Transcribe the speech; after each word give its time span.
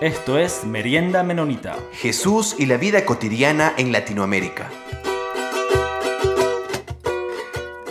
Esto 0.00 0.38
es 0.38 0.64
Merienda 0.64 1.22
Menonita. 1.22 1.78
Jesús 1.92 2.56
y 2.58 2.64
la 2.64 2.78
vida 2.78 3.04
cotidiana 3.04 3.74
en 3.76 3.92
Latinoamérica. 3.92 4.70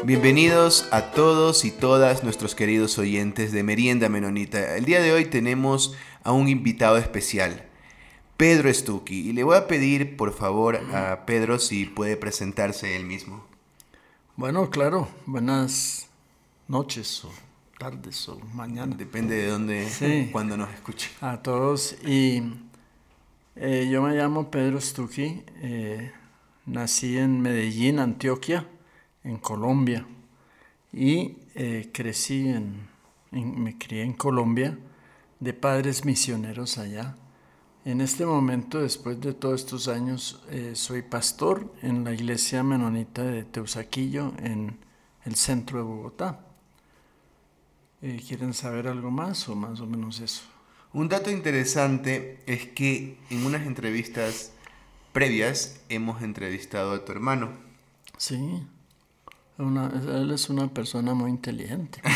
Bienvenidos 0.04 0.88
a 0.92 1.12
todos 1.12 1.66
y 1.66 1.70
todas 1.70 2.24
nuestros 2.24 2.56
queridos 2.56 2.98
oyentes 2.98 3.52
de 3.52 3.62
Merienda 3.62 4.10
Menonita. 4.10 4.76
El 4.76 4.86
día 4.86 5.02
de 5.02 5.12
hoy 5.12 5.26
tenemos 5.26 5.96
a 6.24 6.32
un 6.32 6.48
invitado 6.48 6.98
especial, 6.98 7.68
Pedro 8.38 8.74
Stucky, 8.74 9.30
y 9.30 9.34
le 9.34 9.44
voy 9.44 9.58
a 9.58 9.68
pedir 9.68 10.18
por 10.18 10.34
favor 10.34 10.78
a 10.92 11.28
Pedro 11.28 11.60
si 11.60 11.86
puede 11.86 12.18
presentarse 12.18 12.96
él 12.96 13.06
mismo. 13.06 13.46
Bueno, 14.36 14.72
claro, 14.72 15.10
buenas 15.28 16.08
noches 16.68 17.24
o 17.24 17.49
tardes 17.80 18.28
o 18.28 18.38
mañana. 18.54 18.94
Depende 18.96 19.36
de 19.36 19.48
dónde, 19.48 20.30
cuando 20.32 20.58
nos 20.58 20.70
escuche. 20.72 21.10
A 21.22 21.42
todos. 21.42 21.96
Y 22.06 22.44
eh, 23.56 23.90
yo 23.90 24.04
me 24.04 24.14
llamo 24.16 24.52
Pedro 24.52 24.80
Stucky, 24.80 25.44
eh, 25.62 26.12
nací 26.66 27.18
en 27.18 27.42
Medellín, 27.42 28.00
Antioquia, 28.00 28.68
en 29.24 29.38
Colombia. 29.38 30.06
Y 30.92 31.38
eh, 31.56 31.90
crecí 31.94 32.50
en, 32.50 32.88
me 33.32 33.78
crié 33.78 34.04
en 34.04 34.14
Colombia 34.14 34.78
de 35.40 35.54
padres 35.54 36.04
misioneros 36.04 36.78
allá. 36.78 37.16
En 37.86 38.02
este 38.02 38.26
momento, 38.26 38.82
después 38.82 39.22
de 39.22 39.34
todos 39.34 39.62
estos 39.62 39.88
años, 39.88 40.44
soy 40.74 41.02
pastor 41.02 41.74
en 41.82 42.04
la 42.04 42.12
iglesia 42.12 42.62
menonita 42.62 43.24
de 43.24 43.46
Teusaquillo, 43.46 44.34
en 44.44 44.78
el 45.24 45.36
centro 45.36 45.78
de 45.78 45.84
Bogotá. 45.86 46.49
Eh, 48.02 48.22
¿Quieren 48.28 48.54
saber 48.54 48.88
algo 48.88 49.12
más 49.12 49.50
o 49.50 49.56
más 49.56 49.82
o 49.82 49.86
menos 49.86 50.20
eso? 50.20 50.44
Un 50.94 51.10
dato 51.10 51.30
interesante 51.30 52.40
es 52.46 52.68
que 52.68 53.18
en 53.30 53.46
unas 53.46 53.68
entrevistas 53.68 54.52
previas 55.12 55.82
hemos 55.90 56.22
entrevistado 56.22 56.94
a 56.94 57.06
tu 57.06 57.12
hermano. 57.12 57.52
Sí, 58.18 58.64
él 59.58 60.32
es 60.32 60.50
una 60.50 60.68
persona 60.68 61.14
muy 61.14 61.30
inteligente. 61.30 62.02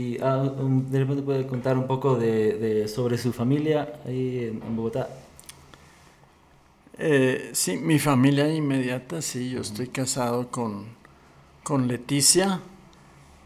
Y 0.00 0.16
ah, 0.22 0.38
um, 0.38 0.90
de 0.90 1.00
repente 1.00 1.22
puede 1.22 1.46
contar 1.46 1.76
un 1.76 1.86
poco 1.86 2.16
de, 2.16 2.88
sobre 2.88 3.18
su 3.18 3.34
familia 3.34 4.00
ahí 4.06 4.44
en, 4.44 4.74
Bogotá. 4.74 5.10
Eh, 6.96 7.50
sí, 7.52 7.76
mi 7.76 7.98
familia 7.98 8.50
inmediata, 8.50 9.20
sí, 9.20 9.50
yo 9.50 9.60
estoy 9.60 9.88
casado 9.88 10.50
con 10.50 10.86
con 11.70 11.86
Leticia, 11.86 12.60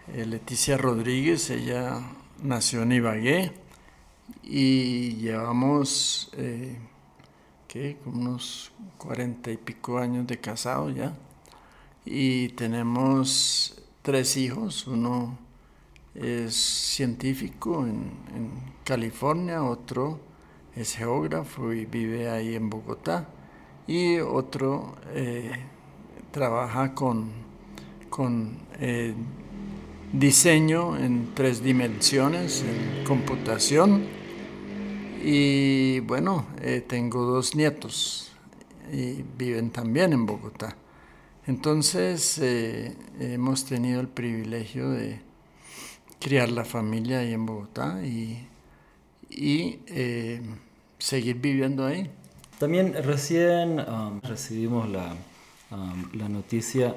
eh, 0.09 0.25
Leticia 0.25 0.79
Rodríguez, 0.79 1.51
ella 1.51 2.01
nació 2.43 2.81
en 2.81 2.93
Ibagué 2.93 3.53
y 4.43 5.17
llevamos, 5.17 6.31
eh, 6.33 6.79
unos 8.07 8.73
cuarenta 8.97 9.51
y 9.51 9.59
pico 9.59 9.99
años 9.99 10.27
de 10.27 10.41
casado 10.41 10.89
ya. 10.89 11.15
Y 12.07 12.49
tenemos 12.57 13.77
tres 14.01 14.39
hijos, 14.39 14.87
uno 14.87 15.37
es 16.15 16.55
científico 16.57 17.87
en, 17.87 18.11
California, 18.85 19.63
otro 19.63 20.19
es 20.75 20.97
geógrafo 20.97 21.75
y 21.75 21.85
vive 21.85 22.31
ahí 22.31 22.55
en 22.55 22.71
Bogotá, 22.71 23.29
y 23.87 24.17
otro 24.21 24.97
eh, 25.13 25.53
trabaja 26.33 26.95
con 26.95 27.44
con 28.15 28.59
eh, 28.79 29.13
diseño 30.13 30.97
en 30.97 31.35
tres 31.35 31.65
dimensiones, 31.65 32.63
en 32.63 33.05
computación. 33.05 34.05
Y 35.25 35.99
bueno, 35.99 36.47
eh, 36.63 36.85
tengo 36.87 37.25
dos 37.25 37.57
nietos 37.57 38.31
y 38.93 39.25
viven 39.37 39.71
también 39.71 40.13
en 40.13 40.27
Bogotá. 40.27 40.77
Entonces 41.49 42.39
eh, 42.39 42.95
hemos 43.19 43.65
tenido 43.65 44.01
el 44.01 44.07
privilegio 44.07 44.91
de 44.91 45.21
criar 46.21 46.53
la 46.53 46.65
familia 46.65 47.19
ahí 47.19 47.33
en 47.33 47.47
Bogotá 47.47 48.01
y, 48.07 48.47
y 49.29 49.81
seguir 51.01 51.41
viviendo 51.41 51.85
ahí. 51.85 52.09
También 52.61 52.95
recién 52.95 53.81
um, 53.81 54.21
recibimos 54.21 54.89
la, 54.89 55.17
um, 55.73 56.13
la 56.13 56.29
noticia 56.29 56.95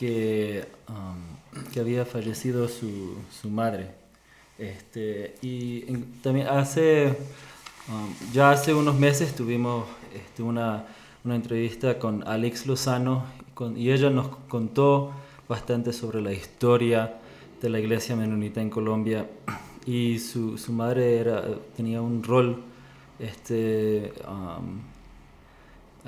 que, 0.00 0.64
um, 0.88 1.68
que 1.74 1.78
había 1.78 2.06
fallecido 2.06 2.68
su, 2.68 3.16
su 3.30 3.50
madre. 3.50 3.90
Este, 4.58 5.34
y 5.42 5.82
también 6.22 6.46
hace, 6.46 7.08
um, 7.88 8.32
ya 8.32 8.50
hace 8.50 8.72
unos 8.72 8.98
meses 8.98 9.36
tuvimos 9.36 9.84
este, 10.14 10.42
una, 10.42 10.86
una, 11.22 11.34
entrevista 11.34 11.98
con 11.98 12.26
Alex 12.26 12.66
Lozano 12.66 13.24
con, 13.52 13.76
y 13.76 13.90
ella 13.90 14.08
nos 14.08 14.28
contó 14.48 15.12
bastante 15.46 15.92
sobre 15.92 16.22
la 16.22 16.32
historia 16.32 17.18
de 17.60 17.68
la 17.68 17.78
iglesia 17.78 18.16
menonita 18.16 18.62
en 18.62 18.70
Colombia 18.70 19.28
y 19.84 20.18
su, 20.18 20.56
su 20.56 20.72
madre 20.72 21.18
era, 21.18 21.44
tenía 21.76 22.00
un 22.00 22.22
rol 22.22 22.62
este, 23.18 24.14
um, 24.26 24.78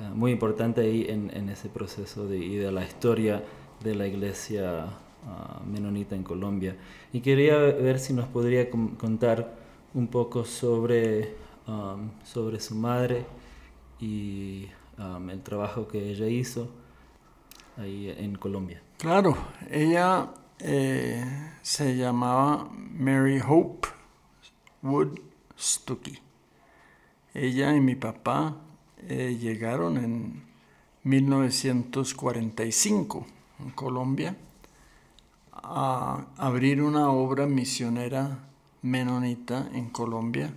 uh, 0.03 0.15
muy 0.15 0.31
importante 0.31 0.81
ahí 0.81 1.05
en, 1.07 1.29
en 1.35 1.49
ese 1.49 1.69
proceso 1.69 2.27
de, 2.27 2.39
y 2.39 2.55
de 2.55 2.71
la 2.71 2.83
historia 2.83 3.43
de 3.83 3.95
la 3.95 4.07
iglesia 4.07 4.85
ah, 5.27 5.61
menonita 5.65 6.15
en 6.15 6.23
Colombia. 6.23 6.75
Y 7.11 7.21
quería 7.21 7.57
ver 7.57 7.99
si 7.99 8.13
nos 8.13 8.27
podría 8.27 8.69
contar 8.69 9.55
un 9.93 10.07
poco 10.07 10.45
sobre, 10.45 11.35
um, 11.67 12.09
sobre 12.23 12.59
su 12.59 12.75
madre 12.75 13.25
y 13.99 14.67
um, 14.97 15.29
el 15.29 15.41
trabajo 15.41 15.87
que 15.87 16.11
ella 16.11 16.27
hizo 16.27 16.69
ahí 17.77 18.13
en 18.17 18.35
Colombia. 18.35 18.81
Claro, 18.97 19.37
ella 19.69 20.31
eh, 20.59 21.23
se 21.61 21.95
llamaba 21.95 22.69
Mary 22.73 23.39
Hope 23.45 23.87
Wood 24.81 25.19
Stuckey. 25.59 26.19
Ella 27.33 27.75
y 27.75 27.81
mi 27.81 27.95
papá 27.95 28.57
eh, 29.07 29.37
llegaron 29.39 29.97
en 29.97 30.43
1945 31.03 33.19
en 33.19 33.25
Colombia, 33.71 34.37
a 35.51 36.25
abrir 36.37 36.81
una 36.81 37.09
obra 37.09 37.45
misionera 37.45 38.47
menonita 38.81 39.69
en 39.73 39.89
Colombia 39.89 40.53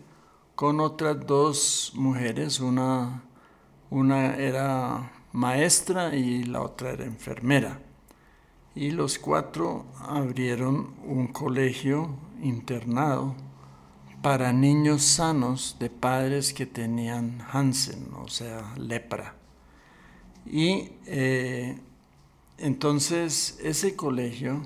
con 0.56 0.80
otras 0.80 1.26
dos 1.26 1.92
mujeres, 1.94 2.60
una, 2.60 3.22
una 3.90 4.36
era 4.36 5.12
maestra 5.32 6.16
y 6.16 6.44
la 6.44 6.62
otra 6.62 6.92
era 6.92 7.04
enfermera. 7.04 7.80
Y 8.74 8.90
los 8.90 9.18
cuatro 9.18 9.84
abrieron 10.00 10.94
un 11.04 11.28
colegio 11.28 12.08
internado 12.42 13.34
para 14.22 14.52
niños 14.52 15.02
sanos 15.02 15.76
de 15.78 15.90
padres 15.90 16.54
que 16.54 16.66
tenían 16.66 17.42
Hansen, 17.52 18.08
o 18.14 18.28
sea, 18.28 18.74
lepra. 18.76 19.34
Y 20.46 20.90
eh, 21.06 21.78
entonces, 22.58 23.58
ese 23.62 23.96
colegio, 23.96 24.62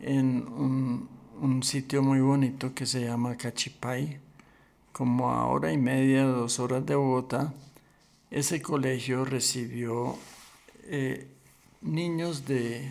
en 0.00 0.46
un, 0.48 1.62
sitio 1.62 2.02
muy 2.02 2.20
bonito 2.20 2.74
que 2.74 2.86
se 2.86 3.04
llama 3.04 3.36
Cachipay, 3.36 4.18
como 4.92 5.30
a 5.30 5.46
hora 5.46 5.72
y 5.72 5.78
media, 5.78 6.24
dos 6.24 6.58
horas 6.58 6.86
de 6.86 6.94
Bogotá, 6.94 7.52
ese 8.30 8.62
colegio 8.62 9.24
recibió 9.24 10.16
eh, 10.84 11.28
niños 11.82 12.46
de, 12.46 12.90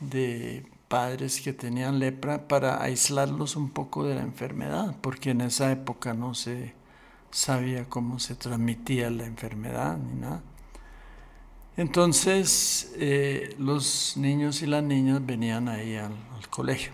de 0.00 0.66
padres 0.88 1.40
que 1.40 1.52
tenían 1.52 1.98
lepra 1.98 2.46
para 2.46 2.82
aislarlos 2.82 3.56
un 3.56 3.70
poco 3.70 4.04
de 4.04 4.14
la 4.14 4.22
enfermedad, 4.22 4.94
porque 5.00 5.30
en 5.30 5.40
esa 5.40 5.72
época 5.72 6.14
no 6.14 6.34
se 6.34 6.74
sabía 7.30 7.88
cómo 7.88 8.18
se 8.18 8.34
transmitía 8.34 9.10
la 9.10 9.26
enfermedad 9.26 9.96
ni 9.96 10.20
nada. 10.20 10.42
Entonces 11.76 12.92
eh, 12.98 13.56
los 13.58 14.16
niños 14.16 14.62
y 14.62 14.66
las 14.66 14.84
niñas 14.84 15.26
venían 15.26 15.68
ahí 15.68 15.96
al, 15.96 16.12
colegio. 16.50 16.92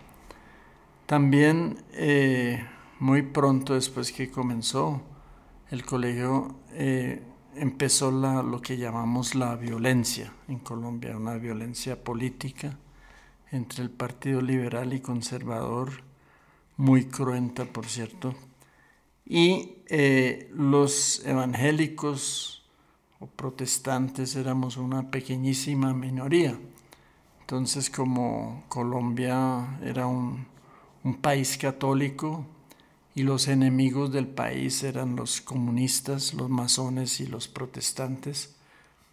También 1.04 1.84
eh, 1.92 2.64
muy 2.98 3.20
pronto 3.20 3.74
después 3.74 4.10
que 4.10 4.30
comenzó 4.30 5.02
el 5.70 5.84
colegio 5.84 6.54
eh, 6.72 7.22
empezó 7.56 8.10
lo 8.10 8.62
que 8.62 8.78
llamamos 8.78 9.34
la 9.34 9.54
violencia 9.56 10.32
en 10.48 10.60
Colombia, 10.60 11.14
una 11.14 11.34
violencia 11.34 12.02
política 12.02 12.78
entre 13.50 13.82
el 13.82 13.90
Partido 13.90 14.40
Liberal 14.40 14.94
y 14.94 15.00
Conservador, 15.00 16.04
muy 16.78 17.04
cruenta 17.04 17.66
por 17.66 17.84
cierto, 17.86 18.34
y 19.26 19.74
los 20.54 21.22
evangélicos 21.26 22.59
o 23.20 23.26
protestantes 23.26 24.34
éramos 24.34 24.76
una 24.76 25.10
pequeñísima 25.10 25.92
minoría. 25.92 26.58
Entonces 27.40 27.90
como 27.90 28.64
Colombia 28.68 29.78
era 29.82 30.06
un, 30.06 30.48
país 31.22 31.56
católico 31.56 32.46
y 33.14 33.22
los 33.22 33.48
enemigos 33.48 34.12
del 34.12 34.26
país 34.26 34.82
eran 34.82 35.16
los 35.16 35.40
comunistas, 35.40 36.34
los 36.34 36.50
masones 36.50 37.20
y 37.20 37.26
los 37.26 37.48
protestantes, 37.48 38.54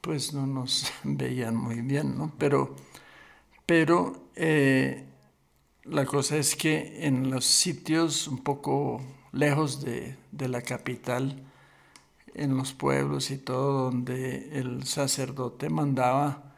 pues 0.02 0.34
no 0.34 0.46
nos 0.46 0.92
veían 1.04 1.56
muy 1.56 1.82
bien, 1.82 2.18
¿no? 2.18 2.34
Pero, 2.38 2.76
pero 3.66 4.30
eh, 4.36 5.06
la 5.84 6.06
cosa 6.06 6.38
es 6.38 6.56
que 6.56 7.08
en 7.08 7.32
los 7.32 7.46
sitios 7.46 8.28
un 8.28 8.40
poco 8.40 9.02
lejos 9.32 9.84
de, 9.84 10.18
de 10.32 10.50
la 10.50 10.62
capital, 10.62 11.47
en 12.38 12.56
los 12.56 12.74
pueblos 12.74 13.32
y 13.32 13.38
todo 13.38 13.86
donde 13.86 14.58
el 14.60 14.84
sacerdote 14.86 15.70
mandaba, 15.70 16.56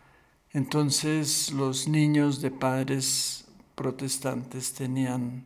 entonces 0.51 1.51
los 1.51 1.87
niños 1.87 2.41
de 2.41 2.51
padres 2.51 3.45
protestantes 3.75 4.73
tenían 4.73 5.45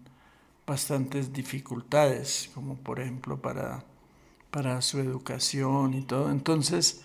bastantes 0.65 1.33
dificultades, 1.33 2.49
como 2.53 2.75
por 2.75 2.99
ejemplo 2.99 3.41
para, 3.41 3.83
para 4.49 4.81
su 4.81 4.99
educación 4.99 5.93
y 5.93 6.01
todo. 6.01 6.31
Entonces 6.31 7.03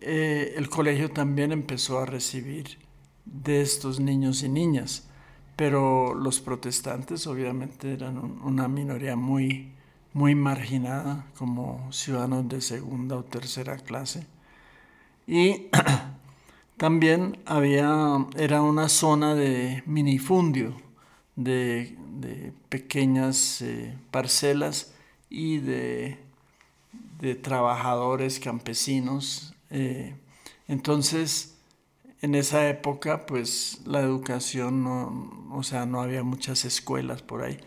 eh, 0.00 0.54
el 0.56 0.68
colegio 0.68 1.10
también 1.10 1.52
empezó 1.52 1.98
a 1.98 2.06
recibir 2.06 2.78
de 3.24 3.62
estos 3.62 4.00
niños 4.00 4.42
y 4.42 4.48
niñas, 4.48 5.08
pero 5.56 6.14
los 6.14 6.40
protestantes 6.40 7.26
obviamente 7.26 7.92
eran 7.92 8.18
una 8.42 8.68
minoría 8.68 9.16
muy, 9.16 9.73
muy 10.14 10.36
marginada 10.36 11.26
como 11.36 11.92
ciudadanos 11.92 12.48
de 12.48 12.60
segunda 12.60 13.16
o 13.16 13.24
tercera 13.24 13.76
clase. 13.76 14.26
Y 15.26 15.66
también 16.78 17.38
había, 17.44 18.24
era 18.36 18.62
una 18.62 18.88
zona 18.88 19.34
de 19.34 19.82
minifundio, 19.86 20.76
de, 21.36 21.98
pequeñas 22.68 23.60
eh, 23.60 23.98
parcelas 24.10 24.94
y 25.28 25.58
de, 25.58 26.18
trabajadores 27.42 28.38
campesinos. 28.38 29.54
Eh, 29.70 30.14
entonces, 30.68 31.56
en 32.20 32.34
esa 32.34 32.68
época, 32.68 33.26
pues 33.26 33.80
la 33.86 34.00
educación, 34.00 34.84
no, 34.84 35.48
o 35.50 35.62
sea, 35.62 35.86
no 35.86 36.02
había 36.02 36.22
muchas 36.22 36.64
escuelas 36.64 37.22
por 37.22 37.42
ahí. 37.42 37.58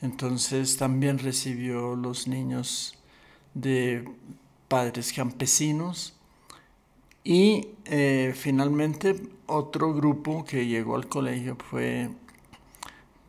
Entonces 0.00 0.76
también 0.76 1.18
recibió 1.18 1.96
los 1.96 2.28
niños 2.28 2.96
de 3.54 4.08
padres 4.68 5.12
campesinos 5.12 6.14
y 7.24 7.68
eh, 7.86 8.32
finalmente 8.36 9.20
otro 9.46 9.92
grupo 9.94 10.44
que 10.44 10.66
llegó 10.66 10.94
al 10.94 11.08
colegio 11.08 11.56
fue 11.70 12.10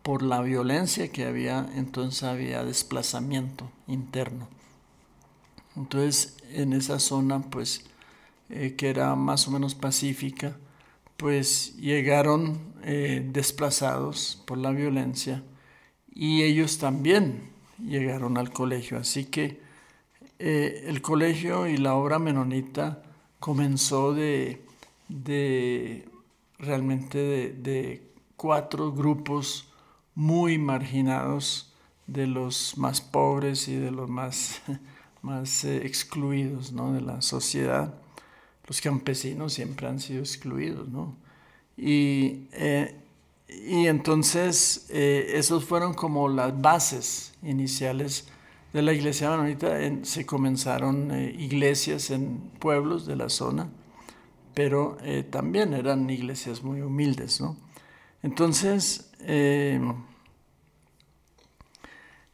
por 0.03 0.21
la 0.21 0.41
violencia 0.41 1.11
que 1.11 1.25
había, 1.25 1.69
entonces 1.75 2.23
había 2.23 2.63
desplazamiento 2.63 3.69
interno. 3.87 4.47
Entonces 5.75 6.37
en 6.51 6.73
esa 6.73 6.99
zona 6.99 7.41
pues 7.41 7.85
eh, 8.49 8.75
que 8.75 8.89
era 8.89 9.15
más 9.15 9.47
o 9.47 9.51
menos 9.51 9.75
pacífica, 9.75 10.57
pues 11.17 11.75
llegaron 11.77 12.73
eh, 12.83 13.27
desplazados 13.31 14.41
por 14.45 14.57
la 14.57 14.71
violencia 14.71 15.43
y 16.13 16.43
ellos 16.43 16.77
también 16.77 17.49
llegaron 17.77 18.37
al 18.37 18.51
colegio. 18.51 18.97
Así 18.97 19.25
que 19.25 19.59
eh, 20.39 20.85
el 20.87 21.01
colegio 21.01 21.67
y 21.67 21.77
la 21.77 21.95
obra 21.95 22.19
menonita 22.19 23.03
comenzó 23.39 24.13
de, 24.13 24.61
realmente 26.57 27.17
de, 27.53 28.03
cuatro 28.35 28.93
grupos 28.93 29.67
muy 30.15 30.57
marginados 30.57 31.73
de 32.07 32.25
los 32.25 32.77
más 32.77 33.01
pobres 33.01 33.67
y 33.67 33.75
de 33.75 33.91
los 33.91 34.09
más, 34.09 34.61
más 35.21 35.65
eh, 35.65 35.85
excluidos 35.85 36.71
¿no? 36.71 36.93
de 36.93 37.01
la 37.01 37.21
sociedad. 37.21 37.93
Los 38.67 38.81
campesinos 38.81 39.53
siempre 39.53 39.87
han 39.87 39.99
sido 39.99 40.19
excluidos, 40.19 40.87
¿no? 40.87 41.15
Y 41.75 42.47
eh, 42.51 42.95
y 43.49 43.87
entonces 43.87 44.87
eh, 44.89 45.33
esos 45.35 45.65
fueron 45.65 45.93
como 45.93 46.27
las 46.29 46.59
bases 46.59 47.33
iniciales 47.43 48.27
de 48.73 48.81
la 48.81 48.93
iglesia 48.93 49.29
menonita. 49.31 49.77
se 50.03 50.25
comenzaron 50.25 51.11
eh, 51.11 51.35
iglesias 51.37 52.09
en 52.11 52.37
pueblos 52.59 53.05
de 53.05 53.15
la 53.15 53.29
zona, 53.29 53.69
pero 54.53 54.97
eh, 55.01 55.23
también 55.23 55.73
eran 55.73 56.09
iglesias 56.09 56.63
muy 56.63 56.81
humildes, 56.81 57.41
¿no? 57.41 57.57
Entonces, 58.21 59.11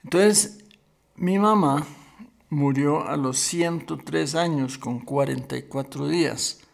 entonces 0.04 0.64
mi 1.16 1.38
mamá 1.38 1.86
murió 2.50 3.08
a 3.08 3.18
los 3.18 3.38
103 3.38 4.36
años 4.36 4.78
con 4.78 5.00
44 5.00 6.08
días. 6.08 6.65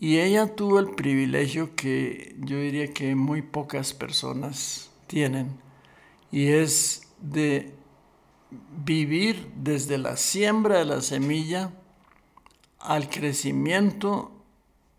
Y 0.00 0.18
ella 0.18 0.56
tuvo 0.56 0.78
el 0.78 0.92
privilegio 0.92 1.76
que 1.76 2.34
yo 2.38 2.58
diría 2.58 2.92
que 2.94 3.14
muy 3.14 3.42
pocas 3.42 3.92
personas 3.92 4.90
tienen, 5.06 5.60
y 6.32 6.46
es 6.46 7.02
de 7.20 7.74
vivir 8.84 9.50
desde 9.56 9.98
la 9.98 10.16
siembra 10.16 10.78
de 10.78 10.86
la 10.86 11.02
semilla 11.02 11.70
al 12.78 13.10
crecimiento 13.10 14.32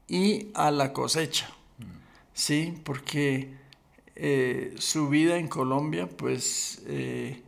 y 0.07 0.49
a 0.53 0.69
la 0.69 0.93
cosecha, 0.93 1.49
¿sí? 2.33 2.79
Porque 2.83 3.55
eh, 4.15 4.75
su 4.77 5.09
vida 5.09 5.37
en 5.37 5.47
Colombia, 5.47 6.07
pues, 6.07 6.83
eh, 6.85 7.41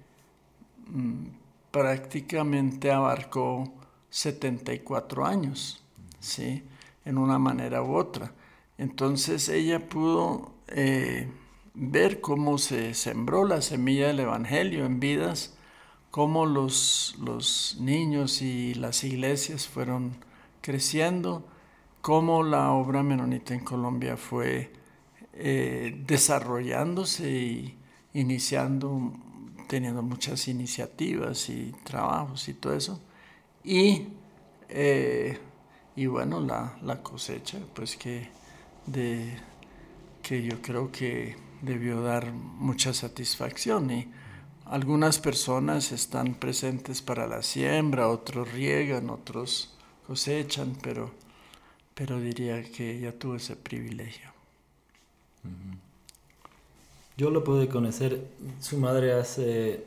mm, 0.88 1.26
prácticamente 1.70 2.92
abarcó 2.92 3.72
74 4.10 5.24
años, 5.26 5.84
¿sí? 6.20 6.64
En 7.06 7.18
una 7.18 7.40
manera 7.40 7.84
u 7.84 7.96
otra. 7.96 8.34
Entonces 8.78 9.50
ella 9.50 9.88
pudo 9.88 10.52
eh, 10.68 11.30
ver 11.74 12.22
cómo 12.22 12.58
se 12.58 12.94
sembró 12.94 13.46
la 13.46 13.62
semilla 13.62 14.08
del 14.08 14.22
Evangelio 14.22 14.86
en 14.86 15.00
vidas, 15.00 15.56
cómo 16.12 16.46
los, 16.46 17.16
los 17.20 17.78
niños 17.80 18.42
y 18.42 18.74
las 18.76 19.04
iglesias 19.04 19.68
fueron 19.68 20.16
creciendo, 20.62 21.46
cómo 22.02 22.44
la 22.44 22.72
obra 22.72 23.04
menonita 23.04 23.54
en 23.54 23.62
Colombia 23.62 24.18
fue 24.18 24.72
eh, 25.34 26.04
desarrollándose 26.06 27.30
y 27.30 27.78
iniciando, 28.14 29.14
teniendo 29.68 30.04
muchas 30.04 30.48
iniciativas 30.48 31.50
y 31.50 31.74
trabajos 31.84 32.48
y 32.50 32.54
todo 32.54 32.74
eso. 32.74 33.02
Y 33.64 34.08
eh, 34.70 35.40
y 35.96 36.08
bueno, 36.08 36.40
la, 36.40 36.78
la 36.82 37.02
cosecha, 37.04 37.60
pues 37.74 37.96
que, 37.98 38.30
de, 38.88 39.38
que 40.22 40.42
yo 40.44 40.62
creo 40.62 40.92
que 40.92 41.36
debió 41.62 42.02
dar 42.02 42.32
mucha 42.32 42.94
satisfacción 42.94 43.92
y 43.92 44.12
algunas 44.66 45.20
personas 45.20 45.92
están 45.92 46.34
presentes 46.36 47.02
para 47.02 47.28
la 47.28 47.44
siembra, 47.44 48.08
otros 48.08 48.52
riegan, 48.52 49.10
otros 49.10 49.76
cosechan, 50.08 50.76
pero, 50.82 51.12
pero 51.94 52.20
diría 52.20 52.64
que 52.64 52.98
ella 52.98 53.18
tuvo 53.18 53.36
ese 53.36 53.56
privilegio. 53.56 54.32
Yo 57.18 57.30
lo 57.30 57.44
pude 57.44 57.68
conocer, 57.68 58.28
su 58.60 58.80
madre 58.80 59.14
hace, 59.14 59.86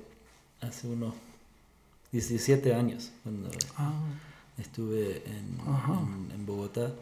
hace 0.61 0.87
unos 0.87 1.15
17 2.13 2.73
años, 2.75 3.11
cuando 3.25 3.51
ah 3.77 3.93
estuve 4.59 5.23
en, 5.27 5.59
en, 6.35 6.47
Bogotá, 6.47 6.93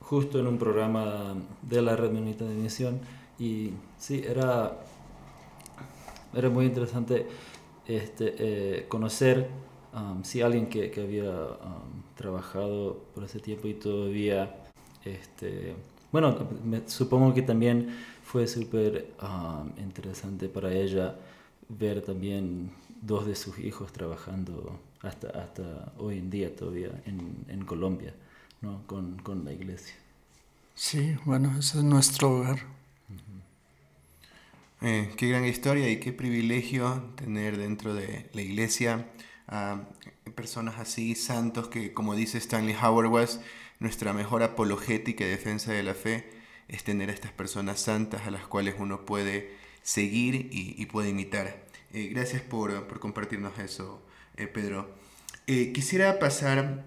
justo 0.00 0.38
en 0.38 0.46
un 0.46 0.58
programa 0.58 1.34
de 1.62 1.82
la 1.82 1.96
Red 1.96 2.10
Menonita 2.10 2.44
de 2.44 2.54
Misión, 2.54 3.00
y 3.38 3.72
sí, 3.98 4.22
era, 4.26 4.78
era 6.34 6.50
muy 6.50 6.66
interesante 6.66 7.26
este, 7.86 8.34
eh, 8.38 8.86
conocer 8.88 9.48
um, 9.94 10.22
si 10.22 10.42
alguien 10.42 10.68
que, 10.68 10.90
que 10.90 11.02
había 11.02 11.30
um, 11.30 12.02
trabajado 12.16 13.04
por 13.14 13.24
ese 13.24 13.40
tiempo 13.40 13.68
y 13.68 13.74
todavía, 13.74 14.54
este, 15.04 15.74
bueno, 16.12 16.36
supongo 16.86 17.34
que 17.34 17.42
también 17.42 17.96
fue 18.22 18.46
súper 18.46 19.12
um, 19.22 19.70
interesante 19.82 20.48
para 20.48 20.72
ella 20.72 21.16
ver 21.68 22.02
también 22.02 22.70
dos 23.00 23.26
de 23.26 23.34
sus 23.34 23.58
hijos 23.58 23.92
trabajando 23.92 24.78
hasta, 25.04 25.28
hasta 25.28 25.92
hoy 25.98 26.18
en 26.18 26.30
día 26.30 26.54
todavía 26.54 26.88
en, 27.06 27.44
en 27.48 27.64
Colombia, 27.64 28.14
¿no? 28.60 28.86
con, 28.86 29.18
con, 29.18 29.44
la 29.44 29.52
iglesia. 29.52 29.94
Sí, 30.74 31.16
bueno, 31.24 31.54
ese 31.58 31.78
es 31.78 31.84
nuestro 31.84 32.30
hogar. 32.30 32.58
Eh, 34.80 35.12
qué 35.16 35.28
gran 35.28 35.46
historia 35.46 35.88
y 35.90 35.98
qué 35.98 36.12
privilegio 36.12 37.12
tener 37.16 37.56
dentro 37.56 37.94
de 37.94 38.28
la 38.34 38.42
iglesia 38.42 39.06
a 39.46 39.82
personas 40.34 40.78
así, 40.78 41.14
santos, 41.14 41.68
que 41.68 41.94
como 41.94 42.14
dice 42.14 42.38
Stanley 42.38 42.76
Howard 42.82 43.06
was, 43.06 43.40
nuestra 43.78 44.12
mejor 44.12 44.42
apologética 44.42 45.24
y 45.24 45.28
defensa 45.28 45.72
de 45.72 45.82
la 45.82 45.94
fe 45.94 46.28
es 46.68 46.84
tener 46.84 47.10
a 47.10 47.12
estas 47.12 47.32
personas 47.32 47.80
santas 47.80 48.26
a 48.26 48.30
las 48.30 48.46
cuales 48.46 48.74
uno 48.78 49.04
puede 49.04 49.54
seguir 49.82 50.48
y, 50.50 50.84
pueda 50.86 51.08
imitar. 51.08 51.64
Eh, 51.92 52.08
gracias 52.12 52.42
por, 52.42 52.88
compartirnos 52.98 53.58
eso, 53.58 54.02
eh, 54.36 54.46
Pedro. 54.46 54.94
quisiera 55.46 56.18
pasar 56.18 56.84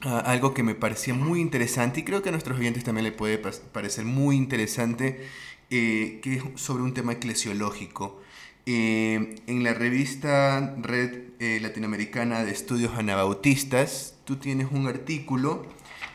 a 0.00 0.18
algo 0.20 0.54
que 0.54 0.62
me 0.62 0.74
parecía 0.74 1.14
muy 1.14 1.40
interesante 1.40 2.00
y 2.00 2.04
creo 2.04 2.22
que 2.22 2.28
a 2.28 2.32
nuestros 2.32 2.58
oyentes 2.58 2.84
también 2.84 3.04
le 3.04 3.12
puede 3.12 3.38
parecer 3.38 4.04
muy 4.04 4.36
interesante, 4.36 5.26
que 5.68 6.20
es 6.24 6.60
sobre 6.60 6.82
un 6.82 6.94
tema 6.94 7.12
eclesiológico. 7.12 8.20
en 8.66 9.62
la 9.62 9.74
revista 9.74 10.74
Red 10.80 11.60
Latinoamericana 11.62 12.44
de 12.44 12.52
Estudios 12.52 12.96
Anabautistas, 12.96 14.14
tú 14.24 14.36
tienes 14.36 14.68
un 14.70 14.86
artículo 14.86 15.66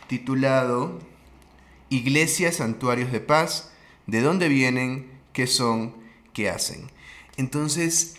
titulado 0.08 1.00
Iglesia, 1.90 2.52
Santuarios 2.52 3.12
de 3.12 3.20
Paz, 3.20 3.72
de 4.08 4.22
dónde 4.22 4.50
vienen, 4.50 5.08
qué 5.34 5.48
son, 5.48 5.96
qué 6.34 6.50
hacen. 6.50 6.90
Entonces, 7.38 8.19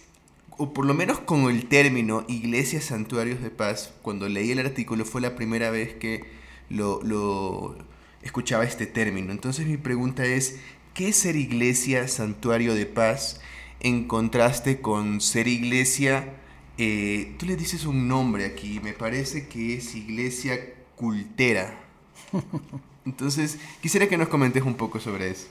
o 0.60 0.74
por 0.74 0.84
lo 0.84 0.92
menos 0.92 1.20
con 1.20 1.48
el 1.48 1.64
término 1.68 2.22
Iglesia, 2.28 2.82
Santuarios 2.82 3.40
de 3.40 3.48
Paz, 3.48 3.94
cuando 4.02 4.28
leí 4.28 4.50
el 4.50 4.58
artículo 4.58 5.06
fue 5.06 5.22
la 5.22 5.34
primera 5.34 5.70
vez 5.70 5.94
que 5.94 6.26
lo, 6.68 7.78
escuchaba 8.20 8.64
este 8.64 8.84
término. 8.84 9.32
Entonces 9.32 9.66
mi 9.66 9.78
pregunta 9.78 10.22
es, 10.22 10.60
¿qué 10.92 11.08
es 11.08 11.16
ser 11.16 11.36
iglesia, 11.36 12.06
santuario 12.08 12.74
de 12.74 12.84
paz, 12.84 13.40
en 13.80 14.06
contraste 14.06 14.82
con 14.82 15.22
ser 15.22 15.48
iglesia? 15.48 16.34
Eh, 16.76 17.34
tú 17.38 17.46
le 17.46 17.56
dices 17.56 17.86
un 17.86 18.06
nombre 18.06 18.44
aquí, 18.44 18.80
me 18.80 18.92
parece 18.92 19.48
que 19.48 19.76
es 19.76 19.94
iglesia 19.94 20.60
cultera. 20.94 21.74
Entonces, 23.06 23.58
quisiera 23.80 24.06
que 24.10 24.18
nos 24.18 24.28
comentes 24.28 24.62
un 24.62 24.74
poco 24.74 25.00
sobre 25.00 25.30
eso. 25.30 25.46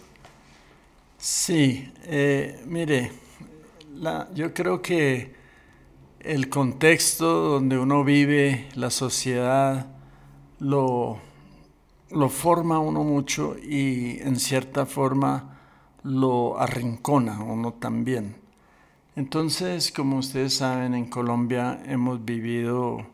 Sí, 1.17 1.91
eh, 2.03 2.61
mire, 2.67 3.11
yo 4.33 4.53
creo 4.53 4.81
que 4.81 5.33
el 6.19 6.49
contexto 6.49 7.49
donde 7.49 7.77
uno 7.77 8.03
vive, 8.03 8.67
la 8.75 8.89
sociedad, 8.89 9.87
lo, 10.59 11.19
lo 12.11 12.29
forma 12.29 12.79
uno 12.79 13.03
mucho 13.03 13.55
y 13.57 14.19
en 14.19 14.37
cierta 14.37 14.85
forma 14.85 15.59
lo 16.03 16.59
arrincona 16.59 17.39
uno 17.39 17.73
también. 17.73 18.35
Entonces, 19.15 19.91
como 19.91 20.17
ustedes 20.17 20.53
saben, 20.53 20.93
en 20.93 21.05
Colombia 21.07 21.81
hemos 21.85 22.23
vivido 22.23 23.05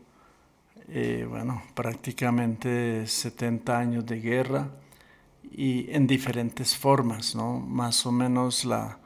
eh, 0.88 1.26
bueno, 1.28 1.62
prácticamente 1.74 3.06
70 3.06 3.76
años 3.76 4.06
de 4.06 4.20
guerra 4.20 4.68
y 5.50 5.90
en 5.90 6.06
diferentes 6.06 6.76
formas, 6.76 7.34
¿no? 7.34 7.58
Más 7.58 8.06
o 8.06 8.12
menos 8.12 8.64
la, 8.64 8.98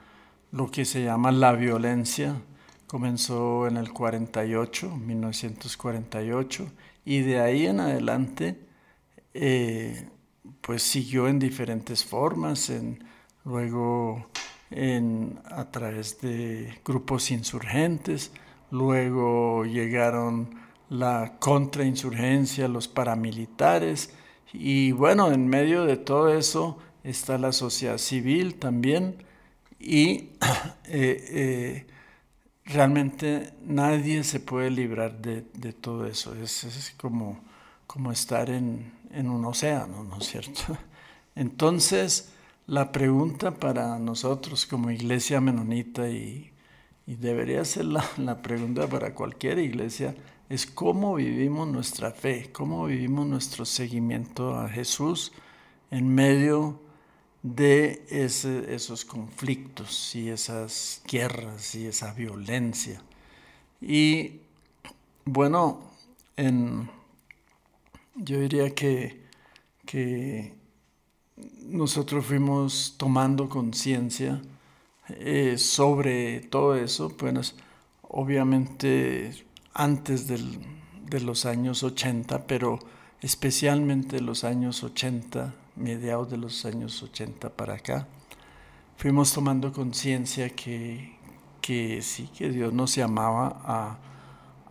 lo 0.53 0.71
que 0.71 0.85
se 0.85 1.05
llama 1.05 1.33
la 1.33 1.53
violencia. 1.53 2.41
Comenzó 2.87 3.67
en 3.69 3.77
el 3.77 3.93
48, 3.93 4.97
1948, 4.97 6.73
y 7.05 7.21
de 7.21 7.41
ahí 7.41 7.67
en 7.67 7.81
adelante 7.81 8.59
eh, 9.33 10.09
pues 10.61 10.83
siguió 10.83 11.29
en 11.29 11.39
diferentes 11.39 12.05
formas, 12.05 12.71
en, 12.71 13.05
luego 13.45 14.27
en, 14.71 15.39
a 15.45 15.71
través 15.71 16.21
de 16.21 16.81
grupos 16.85 17.31
insurgentes, 17.31 18.33
luego 18.71 19.65
llegaron 19.65 20.61
la 20.89 21.37
contrainsurgencia, 21.39 22.69
los 22.69 22.89
paramilitares, 22.89 24.13
y 24.53 24.91
bueno, 24.93 25.31
en 25.31 25.47
medio 25.47 25.85
de 25.85 25.97
todo 25.97 26.35
eso 26.37 26.79
está 27.05 27.39
la 27.39 27.53
sociedad 27.53 27.99
civil 27.99 28.57
también, 28.57 29.25
y 29.81 30.29
eh, 30.85 31.25
eh, 31.31 31.87
realmente 32.67 33.55
nadie 33.65 34.23
se 34.23 34.39
puede 34.39 34.71
librar 34.71 35.21
de, 35.21 35.43
todo 35.73 36.07
eso, 36.07 36.35
es, 36.35 36.95
como, 36.99 37.41
como 37.87 38.13
estar 38.13 38.51
en, 38.51 38.93
un 39.13 39.45
océano, 39.45 40.05
¿no 40.05 40.19
es 40.19 40.27
cierto? 40.27 40.77
Entonces, 41.35 42.33
la 42.67 42.93
pregunta 42.93 43.53
para 43.53 43.99
nosotros 43.99 44.67
como 44.67 44.91
iglesia 44.91 45.41
menonita 45.41 46.09
y, 46.09 46.53
debería 47.07 47.65
ser 47.65 47.87
la, 47.87 48.05
la, 48.19 48.41
pregunta 48.41 48.87
para 48.87 49.15
cualquier 49.15 49.59
iglesia 49.59 50.15
es 50.49 50.67
cómo 50.67 51.17
vivimos 51.17 51.67
nuestra 51.67 52.13
fe, 52.13 52.51
cómo 52.53 52.87
vivimos 52.87 53.27
nuestro 53.27 53.65
seguimiento 53.65 54.57
a 54.57 54.69
Jesús 54.69 55.33
en 55.91 56.15
medio 56.15 56.81
de 57.43 58.05
esos 58.11 59.05
conflictos 59.05 60.15
y 60.15 60.29
esas 60.29 61.03
guerras 61.07 61.75
y 61.75 61.87
esa 61.87 62.13
violencia. 62.13 63.03
Y 63.81 64.41
bueno, 65.25 65.81
yo 68.15 68.41
diría 68.41 68.75
que, 68.75 69.23
que 69.87 70.55
nosotros 71.63 72.27
fuimos 72.27 72.95
tomando 72.99 73.49
conciencia 73.49 74.41
eh, 75.19 75.59
sobre 75.59 76.41
todo 76.41 76.77
eso, 76.77 77.09
pues 77.17 77.55
obviamente 78.03 79.33
antes 79.75 80.27
de 80.27 81.21
los 81.21 81.47
años 81.47 81.83
80, 81.83 82.47
pero 82.47 82.79
especialmente 83.21 84.21
los 84.21 84.45
años 84.45 84.83
80, 84.85 85.55
mediados 85.81 86.31
de 86.31 86.37
los 86.37 86.65
años 86.65 87.03
80 87.03 87.51
para 87.51 87.75
acá, 87.75 88.07
fuimos 88.97 89.33
tomando 89.33 89.73
conciencia 89.73 90.51
que, 90.51 91.19
que 91.61 92.03
sí, 92.03 92.29
que 92.37 92.51
Dios 92.51 92.73
nos 92.73 92.95
llamaba 92.95 93.61
a, 93.65 93.99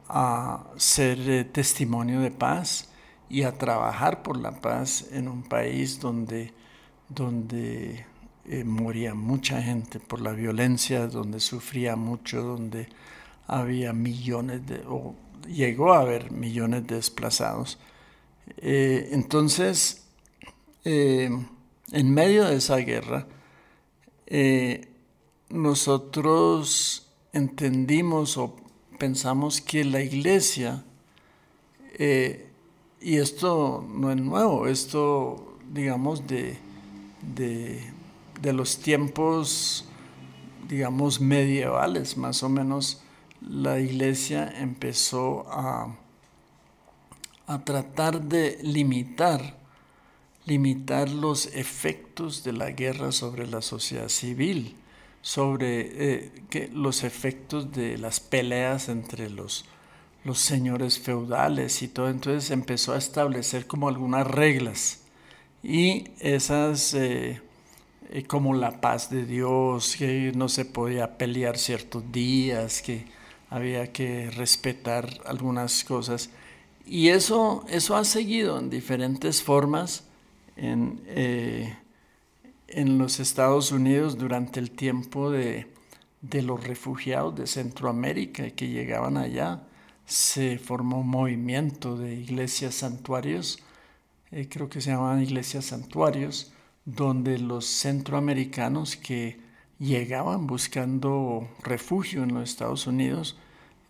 a 0.08 0.64
ser 0.78 1.20
eh, 1.30 1.44
testimonio 1.44 2.22
de 2.22 2.32
paz 2.32 2.90
y 3.30 3.44
a 3.44 3.58
trabajar 3.58 4.24
por 4.24 4.38
la 4.38 4.52
paz 4.52 5.06
en 5.12 5.28
un 5.28 5.44
país 5.44 6.00
donde, 6.00 6.54
donde 7.08 8.06
eh, 8.46 8.64
moría 8.64 9.14
mucha 9.14 9.62
gente 9.62 10.00
por 10.00 10.22
la 10.22 10.32
violencia, 10.32 11.08
donde 11.08 11.40
sufría 11.40 11.96
mucho, 11.96 12.42
donde 12.42 12.90
había 13.46 13.94
millones 13.94 14.66
de, 14.66 14.84
o 14.88 15.16
llegó 15.48 15.94
a 15.94 16.00
haber 16.00 16.32
millones 16.32 16.88
de 16.88 16.96
desplazados. 16.96 17.78
Eh, 18.58 19.10
entonces, 19.12 20.09
eh, 20.92 21.30
en 21.92 22.14
medio 22.14 22.46
de 22.46 22.56
esa 22.56 22.78
guerra, 22.78 23.28
eh, 24.26 24.88
nosotros 25.50 27.12
entendimos 27.34 28.38
o 28.38 28.56
pensamos 28.98 29.62
que 29.62 29.84
la 29.84 30.02
iglesia, 30.02 30.84
y 33.02 33.18
esto 33.18 33.86
no 33.88 34.10
es 34.12 34.18
nuevo, 34.18 34.68
esto 34.68 35.58
digamos 35.72 36.26
de, 36.28 36.58
de, 37.36 37.84
de 38.42 38.54
los 38.54 38.80
tiempos, 38.80 39.86
digamos, 40.68 41.20
medievales, 41.20 42.18
más 42.18 42.44
o 42.44 42.50
menos, 42.50 43.02
la 43.42 43.80
iglesia 43.80 44.54
empezó 44.60 45.46
a, 45.50 45.96
a 47.48 47.66
tratar 47.66 48.22
de 48.22 48.60
limitar, 48.62 49.58
limitar 50.50 51.10
los 51.10 51.46
efectos 51.48 52.44
de 52.44 52.54
la 52.54 52.72
guerra 52.72 53.12
sobre 53.12 53.48
la 53.48 53.62
sociedad 53.62 54.10
civil, 54.10 54.76
sobre 55.22 56.24
eh, 56.24 56.70
los 56.74 57.04
efectos 57.04 57.72
de 57.72 57.98
las 57.98 58.20
peleas 58.20 58.90
entre 58.90 59.30
los, 59.30 59.66
los 60.24 60.40
señores 60.40 61.00
feudales 61.00 61.84
y 61.84 61.88
todo. 61.88 62.10
Entonces 62.10 62.50
empezó 62.50 62.94
a 62.94 62.98
establecer 62.98 63.68
como 63.68 63.88
algunas 63.88 64.28
reglas 64.28 65.02
y 65.64 66.06
esas... 66.20 66.94
Eh, 66.94 67.42
eh, 68.12 68.24
como 68.24 68.56
la 68.56 68.82
paz 68.82 69.12
de 69.12 69.24
Dios, 69.24 69.96
que 69.96 70.32
no 70.36 70.50
se 70.50 70.66
podía 70.66 71.20
pelear 71.20 71.60
ciertos 71.60 72.12
días, 72.12 72.82
que 72.82 73.06
había 73.52 73.92
que 73.92 74.32
respetar 74.32 75.08
algunas 75.26 75.84
cosas. 75.84 76.32
Y 76.88 77.10
eso, 77.10 77.64
eso 77.70 77.96
ha 77.96 78.04
seguido 78.06 78.58
en 78.58 78.72
diferentes 78.72 79.44
formas 79.44 80.09
en, 80.60 81.02
eh, 81.08 81.76
en 82.68 82.98
los 82.98 83.20
Estados 83.20 83.72
Unidos 83.72 84.18
durante 84.18 84.60
el 84.60 84.72
tiempo 84.72 85.32
de, 85.32 85.68
de, 86.22 86.42
los 86.42 86.64
refugiados 86.64 87.36
de 87.36 87.48
Centroamérica 87.48 88.50
que 88.52 88.68
llegaban 88.68 89.18
allá. 89.18 89.64
Se 90.06 90.58
formó 90.58 91.00
un 91.00 91.08
movimiento 91.08 91.98
de 91.98 92.16
iglesias 92.16 92.76
santuarios, 92.76 93.60
eh, 94.32 94.48
creo 94.50 94.70
que 94.70 94.82
se 94.82 94.92
llamaban 94.92 95.22
iglesias 95.22 95.66
santuarios, 95.66 96.52
donde 96.86 97.38
los 97.40 97.66
centroamericanos 97.66 98.96
que 98.96 99.40
llegaban 99.80 100.46
buscando 100.46 101.48
refugio 101.64 102.24
en 102.24 102.34
los 102.34 102.50
Estados 102.50 102.86
Unidos, 102.86 103.38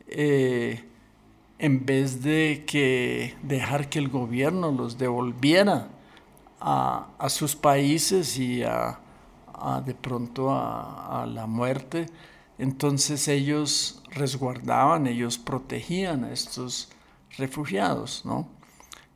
eh, 0.08 0.84
en 1.58 1.86
vez 1.86 2.22
de 2.22 2.64
que 2.68 3.36
dejar 3.44 3.90
que 3.90 4.00
el 4.00 4.10
gobierno 4.10 4.72
los 4.72 4.98
devolviera 4.98 5.90
a, 6.60 7.28
sus 7.30 7.56
países 7.56 8.38
y 8.38 8.64
a, 8.64 9.00
de 9.86 9.94
pronto 9.94 10.52
a, 10.52 11.26
la 11.28 11.46
muerte. 11.48 12.08
Entonces 12.58 13.28
ellos 13.28 14.02
resguardaban, 14.12 15.08
ellos 15.08 15.38
protegían 15.38 16.26
a 16.26 16.32
estos 16.32 16.90
refugiados, 17.38 18.26
¿no? 18.26 18.48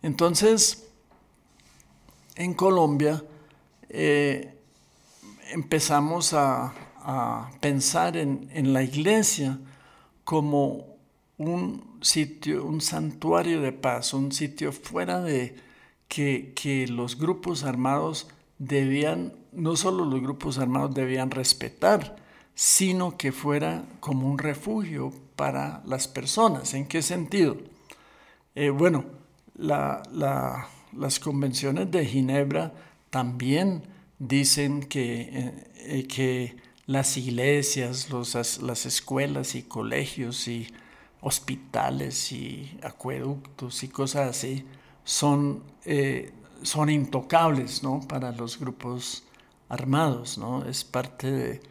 Entonces, 0.02 0.88
en 2.36 2.54
Colombia 2.54 3.24
eh, 3.90 4.58
empezamos 5.52 6.34
a, 6.34 6.74
pensar 7.60 8.16
en, 8.16 8.50
en, 8.54 8.72
la 8.72 8.82
iglesia 8.82 9.60
como 10.24 10.86
un 11.38 11.98
sitio, 12.00 12.64
un 12.64 12.80
santuario 12.80 13.60
de 13.60 13.74
paz, 13.74 14.14
un 14.14 14.32
sitio 14.32 14.72
fuera 14.72 15.22
de 15.22 15.54
que, 16.14 16.86
los 16.90 17.18
grupos 17.18 17.64
armados 17.64 18.28
debían, 18.60 19.34
no 19.52 19.76
solo 19.76 20.06
los 20.06 20.22
grupos 20.22 20.60
armados 20.60 20.94
debían 20.94 21.32
respetar, 21.32 22.18
sino 22.54 23.18
que 23.18 23.32
fuera 23.32 23.86
como 24.00 24.30
un 24.30 24.38
refugio 24.38 25.12
para 25.36 25.82
las 25.86 26.08
personas. 26.08 26.76
¿En 26.76 26.86
qué 26.86 27.02
sentido? 27.02 27.58
Eh, 28.54 28.70
bueno, 28.70 29.06
las 29.56 31.20
convenciones 31.20 31.90
de 31.90 32.06
Ginebra 32.06 32.74
también 33.10 33.84
dicen 34.20 34.84
que, 34.84 35.22
eh, 35.22 35.72
eh, 35.78 36.08
que 36.08 36.56
las 36.86 37.18
iglesias, 37.18 38.10
las 38.12 38.86
escuelas 38.86 39.56
y 39.56 39.64
colegios 39.64 40.48
y 40.48 40.68
hospitales 41.22 42.32
y 42.32 42.78
acueductos 42.84 43.84
y 43.84 43.88
cosas 43.88 44.30
así 44.30 44.66
son, 45.04 45.64
son 46.62 46.90
intocables 46.90 47.84
¿no? 47.84 48.02
para 48.02 48.32
los 48.32 48.60
grupos 48.60 49.24
armados, 49.70 50.38
¿no? 50.38 50.66
es 50.66 50.84
parte 50.84 51.62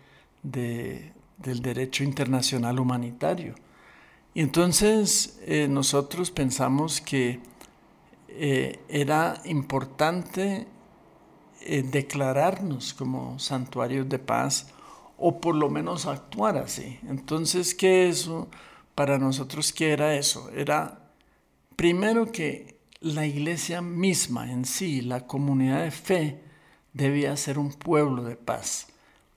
de, 0.42 1.12
del 1.38 1.62
derecho 1.62 2.04
internacional 2.04 2.78
humanitario. 2.78 3.54
Y 4.34 4.40
entonces 4.40 5.38
eh, 5.42 5.68
nosotros 5.68 6.30
pensamos 6.30 7.00
que 7.00 7.40
eh, 8.28 8.80
era 8.88 9.42
importante 9.44 10.66
eh, 11.60 11.82
declararnos 11.82 12.94
como 12.94 13.38
santuarios 13.38 14.08
de 14.08 14.18
paz 14.18 14.68
o 15.18 15.38
por 15.38 15.54
lo 15.54 15.68
menos 15.68 16.06
actuar 16.06 16.56
así. 16.56 16.98
Entonces, 17.08 17.74
¿qué 17.74 18.08
eso? 18.08 18.48
Para 18.94 19.18
nosotros, 19.18 19.72
¿qué 19.72 19.92
era 19.92 20.16
eso? 20.16 20.50
Era 20.50 20.98
primero 21.76 22.32
que 22.32 22.78
la 23.02 23.26
iglesia 23.26 23.82
misma 23.82 24.50
en 24.50 24.64
sí, 24.64 25.00
la 25.00 25.26
comunidad 25.26 25.82
de 25.82 25.90
fe, 25.90 26.40
debía 26.92 27.36
ser 27.36 27.58
un 27.58 27.72
pueblo 27.72 28.22
de 28.22 28.36
paz. 28.36 28.88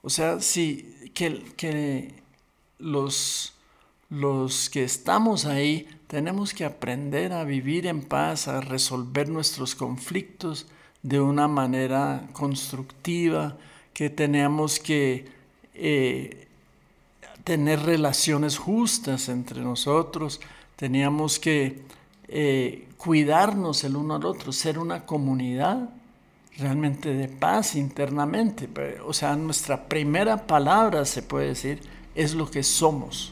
O 0.01 0.09
sea, 0.09 0.39
sí, 0.39 1.11
que, 1.13 2.13
los, 2.77 3.53
los 4.09 4.69
que 4.69 4.83
estamos 4.83 5.45
ahí 5.45 5.87
tenemos 6.07 6.53
que 6.53 6.65
aprender 6.65 7.33
a 7.33 7.43
vivir 7.43 7.87
en 7.87 8.03
paz, 8.03 8.47
a 8.47 8.61
resolver 8.61 9.29
nuestros 9.29 9.73
conflictos 9.73 10.67
de 11.01 11.19
una 11.19 11.47
manera 11.47 12.27
constructiva, 12.33 13.57
que 13.93 14.09
tenemos 14.09 14.79
que 14.79 15.25
eh, 15.73 16.47
tener 17.43 17.79
relaciones 17.81 18.57
justas 18.57 19.29
entre 19.29 19.61
nosotros, 19.61 20.41
teníamos 20.75 21.39
que 21.39 21.83
eh, 22.27 22.87
cuidarnos 23.05 23.83
el 23.83 23.95
uno 23.95 24.15
al 24.15 24.25
otro, 24.25 24.51
ser 24.51 24.79
una 24.79 25.05
comunidad 25.05 25.91
realmente 26.57 27.13
de 27.13 27.27
paz 27.27 27.75
internamente. 27.75 28.67
O 29.05 29.13
sea, 29.13 29.35
nuestra 29.35 29.87
primera 29.87 30.47
palabra, 30.47 31.05
se 31.05 31.21
puede 31.21 31.49
decir, 31.49 31.81
es 32.15 32.33
lo 32.33 32.49
que 32.49 32.63
somos. 32.63 33.31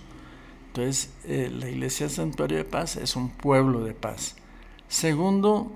Entonces, 0.67 1.09
eh, 1.25 1.51
la 1.51 1.69
Iglesia 1.69 2.07
Santuario 2.07 2.57
de 2.57 2.65
Paz 2.65 2.97
es 2.97 3.15
un 3.15 3.29
pueblo 3.29 3.83
de 3.83 3.95
paz. 3.95 4.35
Segundo, 4.87 5.71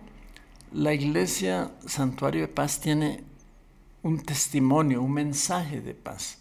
la 0.72 0.94
Iglesia 0.94 1.72
Santuario 1.88 2.42
de 2.42 2.50
Paz 2.50 2.80
tiene 2.80 3.24
un 4.04 4.20
testimonio, 4.20 5.02
un 5.02 5.14
mensaje 5.14 5.82
de 5.82 5.96
paz. 5.96 6.38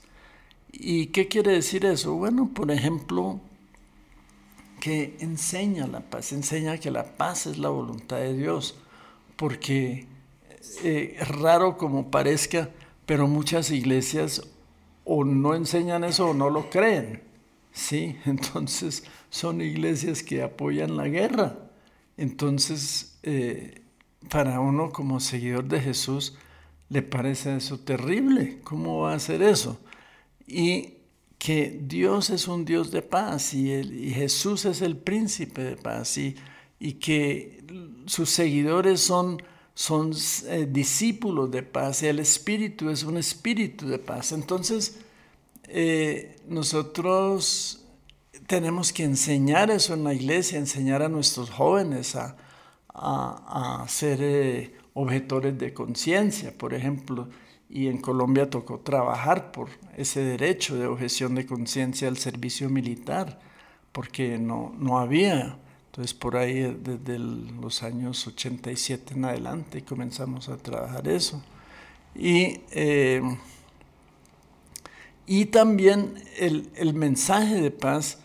¿Y 0.72 1.06
qué 1.06 1.26
quiere 1.26 1.52
decir 1.52 1.86
eso? 1.86 2.12
Bueno, 2.16 2.50
por 2.52 2.70
ejemplo, 2.70 3.40
que 4.86 5.16
enseña 5.18 5.88
la 5.88 5.98
paz, 5.98 6.30
enseña 6.30 6.78
que 6.78 6.92
la 6.92 7.16
paz 7.16 7.46
es 7.48 7.58
la 7.58 7.70
voluntad 7.70 8.18
de 8.18 8.34
Dios, 8.34 8.76
porque 9.34 10.06
eh, 10.84 11.16
raro 11.26 11.76
como 11.76 12.12
parezca, 12.12 12.70
pero 13.04 13.26
muchas 13.26 13.72
iglesias 13.72 14.42
o 15.04 15.24
no 15.24 15.56
enseñan 15.56 16.04
eso 16.04 16.28
o 16.28 16.34
no 16.34 16.50
lo 16.50 16.70
creen, 16.70 17.20
¿sí? 17.72 18.16
Entonces 18.26 19.02
son 19.28 19.60
iglesias 19.60 20.22
que 20.22 20.44
apoyan 20.44 20.96
la 20.96 21.08
guerra. 21.08 21.58
Entonces, 22.16 23.18
eh, 23.24 23.82
para 24.30 24.60
uno 24.60 24.92
como 24.92 25.18
seguidor 25.18 25.64
de 25.64 25.80
Jesús, 25.80 26.38
le 26.90 27.02
parece 27.02 27.56
eso 27.56 27.80
terrible. 27.80 28.60
¿Cómo 28.62 29.00
va 29.00 29.14
a 29.14 29.16
hacer 29.16 29.42
eso? 29.42 29.80
Y 30.46 30.95
que 31.38 31.78
Dios 31.82 32.30
es 32.30 32.48
un 32.48 32.64
Dios 32.64 32.90
de 32.90 33.02
paz 33.02 33.54
y, 33.54 34.10
Jesús 34.12 34.64
es 34.64 34.80
el 34.80 34.96
príncipe 34.96 35.62
de 35.62 35.76
paz 35.76 36.18
y, 36.18 36.34
que 37.00 37.64
sus 38.06 38.30
seguidores 38.30 39.00
son, 39.00 39.42
son 39.74 40.12
eh, 40.46 40.66
discípulos 40.70 41.50
de 41.50 41.62
paz 41.62 42.02
y 42.02 42.06
el 42.06 42.18
Espíritu 42.18 42.90
es 42.90 43.02
un 43.02 43.16
espíritu 43.16 43.86
de 43.86 43.98
paz. 43.98 44.32
Entonces, 44.32 44.98
eh, 45.68 46.36
nosotros 46.48 47.82
tenemos 48.46 48.92
que 48.92 49.04
enseñar 49.04 49.70
eso 49.70 49.94
en 49.94 50.04
la 50.04 50.14
iglesia, 50.14 50.58
enseñar 50.58 51.02
a 51.02 51.08
nuestros 51.08 51.50
jóvenes 51.50 52.16
a, 52.16 52.36
ser 53.88 54.18
eh, 54.22 54.74
objetores 54.94 55.58
de 55.58 55.74
conciencia, 55.74 56.56
por 56.56 56.72
ejemplo 56.72 57.28
y 57.68 57.88
en 57.88 57.98
Colombia 57.98 58.48
tocó 58.48 58.78
trabajar 58.78 59.52
por 59.52 59.68
ese 59.96 60.20
derecho 60.20 60.76
de 60.76 60.86
objeción 60.86 61.34
de 61.34 61.46
conciencia 61.46 62.08
al 62.08 62.16
servicio 62.16 62.70
militar, 62.70 63.40
porque 63.92 64.38
no, 64.38 64.74
no 64.78 64.98
había. 64.98 65.58
Entonces 65.86 66.14
por 66.14 66.36
ahí 66.36 66.76
desde 66.82 67.18
los 67.18 67.82
años 67.82 68.26
87 68.26 69.14
en 69.14 69.24
adelante 69.24 69.82
comenzamos 69.82 70.48
a 70.48 70.56
trabajar 70.58 71.08
eso. 71.08 71.42
Y, 72.14 72.60
eh, 72.70 73.22
y 75.26 75.46
también 75.46 76.14
el, 76.38 76.70
el, 76.76 76.94
mensaje 76.94 77.60
de 77.60 77.70
paz 77.70 78.20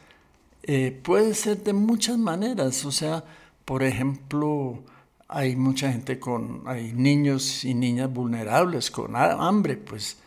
eh, 0.64 0.98
puede 1.04 1.34
ser 1.34 1.64
de 1.64 1.74
muchas 1.74 2.18
maneras, 2.18 2.86
o 2.86 2.92
sea, 2.92 3.24
por 3.66 3.84
ejemplo, 3.84 4.84
hay 5.34 5.56
mucha 5.56 5.90
gente 5.90 6.20
con, 6.20 6.64
hay 6.66 6.92
niños 6.92 7.64
y 7.64 7.74
niñas 7.74 8.12
vulnerables 8.12 8.92
con 8.92 9.16
hambre, 9.16 9.78
pues 9.78 10.18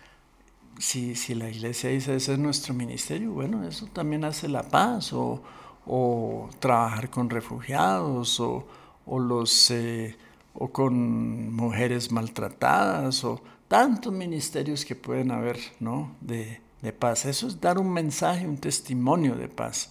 si, 0.78 1.14
si 1.14 1.34
la 1.34 1.50
iglesia 1.50 1.90
dice 1.90 2.16
ese 2.16 2.32
es 2.32 2.38
nuestro 2.38 2.72
ministerio, 2.72 3.30
bueno, 3.32 3.68
eso 3.68 3.86
también 3.92 4.24
hace 4.24 4.48
la 4.48 4.62
paz, 4.62 5.12
o, 5.12 5.42
o 5.84 6.48
trabajar 6.58 7.10
con 7.10 7.28
refugiados, 7.28 8.40
o, 8.40 8.66
o 9.04 9.18
los, 9.18 9.70
eh, 9.70 10.16
o 10.54 10.72
con 10.72 11.52
mujeres 11.52 12.10
maltratadas, 12.10 13.24
o 13.24 13.42
tantos 13.68 14.10
ministerios 14.10 14.86
que 14.86 14.96
pueden 14.96 15.32
haber, 15.32 15.58
¿no? 15.80 16.16
De, 16.22 16.62
de 16.80 16.92
paz. 16.94 17.26
Eso 17.26 17.46
es 17.46 17.60
dar 17.60 17.78
un 17.78 17.92
mensaje, 17.92 18.46
un 18.46 18.56
testimonio 18.56 19.36
de 19.36 19.48
paz. 19.48 19.90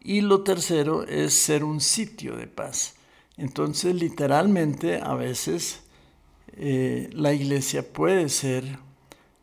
Y 0.00 0.22
lo 0.22 0.42
tercero 0.42 1.04
es 1.04 1.34
ser 1.34 1.62
un 1.62 1.80
sitio 1.80 2.36
de 2.36 2.48
paz. 2.48 2.96
Entonces, 3.36 3.94
literalmente, 3.94 5.00
a 5.02 5.14
veces 5.14 5.82
eh, 6.56 7.10
la 7.12 7.32
iglesia 7.32 7.92
puede 7.92 8.28
ser 8.28 8.78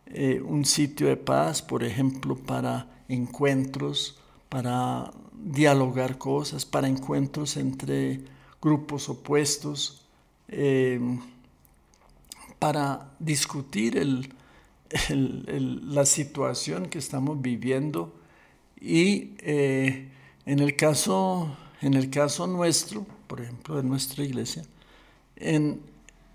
eh, 0.07 0.41
un 0.41 0.65
sitio 0.65 1.07
de 1.07 1.17
paz, 1.17 1.61
por 1.61 1.83
ejemplo, 1.83 2.35
para 2.35 2.87
encuentros, 3.09 4.19
para 4.49 5.11
dialogar 5.33 6.17
cosas, 6.17 6.65
para 6.65 6.87
encuentros 6.87 7.57
entre 7.57 8.21
grupos 8.61 9.09
opuestos, 9.09 10.05
em, 10.47 11.19
para 12.59 13.11
discutir 13.19 14.29
la 15.09 16.05
situación 16.05 16.87
que 16.87 16.99
estamos 16.99 17.41
viviendo. 17.41 18.13
Y 18.79 19.31
eh, 19.39 20.09
en 20.45 20.59
el 20.59 20.75
caso 20.75 21.57
en 21.81 21.95
el 21.95 22.11
caso 22.11 22.45
nuestro, 22.45 23.05
por 23.31 23.39
ejemplo, 23.39 23.77
de 23.77 23.83
nuestra 23.83 24.25
iglesia, 24.25 24.63
en, 25.37 25.79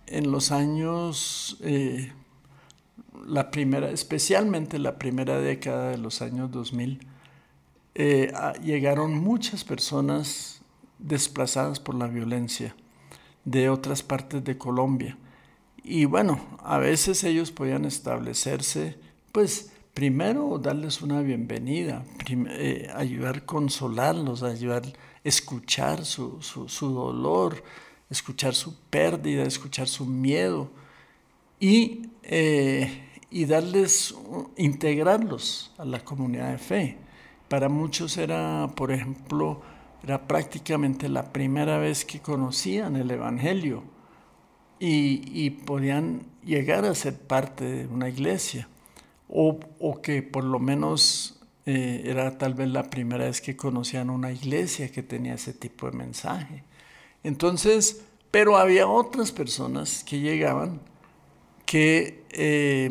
los 0.09 0.50
años, 0.50 1.59
eh, 1.61 2.11
la 3.26 3.50
primera, 3.50 3.90
especialmente 3.90 4.78
la 4.78 4.98
primera 4.98 5.38
década 5.38 5.90
de 5.90 5.98
los 5.98 6.22
años 6.22 6.50
2000, 6.50 7.00
eh, 7.96 8.32
llegaron 8.64 9.14
muchas 9.18 9.62
personas 9.62 10.62
desplazadas 10.98 11.80
por 11.80 11.96
la 11.96 12.06
violencia 12.06 12.74
de 13.44 13.68
otras 13.68 14.02
partes 14.02 14.42
de 14.42 14.56
Colombia. 14.56 15.18
y 15.85 16.06
bueno, 16.06 16.40
a 16.64 16.78
veces 16.78 17.24
ellos 17.24 17.50
podían 17.50 17.85
establecerse, 17.85 18.96
pues 19.32 19.70
primero 19.96 20.59
darles 20.59 21.00
una 21.00 21.22
bienvenida, 21.22 22.04
eh, 22.28 22.90
ayudar 22.94 23.37
a 23.37 23.46
consolarlos, 23.46 24.42
ayudar 24.42 24.82
a 24.87 24.92
escuchar 25.26 26.04
su, 26.04 26.40
su, 26.40 26.88
dolor, 26.92 27.62
escuchar 28.08 28.54
su 28.54 28.78
pérdida, 28.90 29.42
escuchar 29.42 29.88
su 29.88 30.06
miedo 30.06 30.70
y, 31.58 32.10
eh, 32.22 33.08
y 33.28 33.44
darles, 33.44 34.14
integrarlos 34.56 35.72
a 35.78 35.84
la 35.84 36.04
comunidad 36.04 36.52
de 36.52 36.58
fe. 36.58 36.98
Para 37.48 37.68
muchos 37.68 38.16
era, 38.18 38.70
por 38.76 38.92
ejemplo, 38.92 39.62
era 40.04 40.28
prácticamente 40.28 41.08
la 41.08 41.32
primera 41.32 41.78
vez 41.78 42.04
que 42.04 42.20
conocían 42.20 42.94
el 42.94 43.10
Evangelio 43.10 43.82
y, 44.78 45.50
podían 45.50 46.22
llegar 46.44 46.84
a 46.84 46.94
ser 46.94 47.18
parte 47.18 47.64
de 47.64 47.86
una 47.86 48.08
iglesia 48.08 48.68
o, 49.28 49.58
que 50.02 50.22
por 50.22 50.44
lo 50.44 50.60
menos 50.60 51.36
eh, 51.66 52.02
era 52.05 52.38
tal 52.38 52.55
vez 52.55 52.68
la 52.68 52.85
primera 52.85 53.24
vez 53.24 53.40
que 53.40 53.57
conocían 53.57 54.09
una 54.09 54.31
iglesia 54.33 54.90
que 54.92 55.02
tenía 55.02 55.35
ese 55.35 55.52
tipo 55.52 55.90
de 55.90 55.96
mensaje. 55.96 56.62
Entonces, 57.24 58.02
pero 58.31 58.57
había 58.57 58.87
otras 58.87 59.33
personas 59.33 60.05
que 60.05 60.20
llegaban 60.20 60.81
que, 61.64 62.24
eh, 62.31 62.90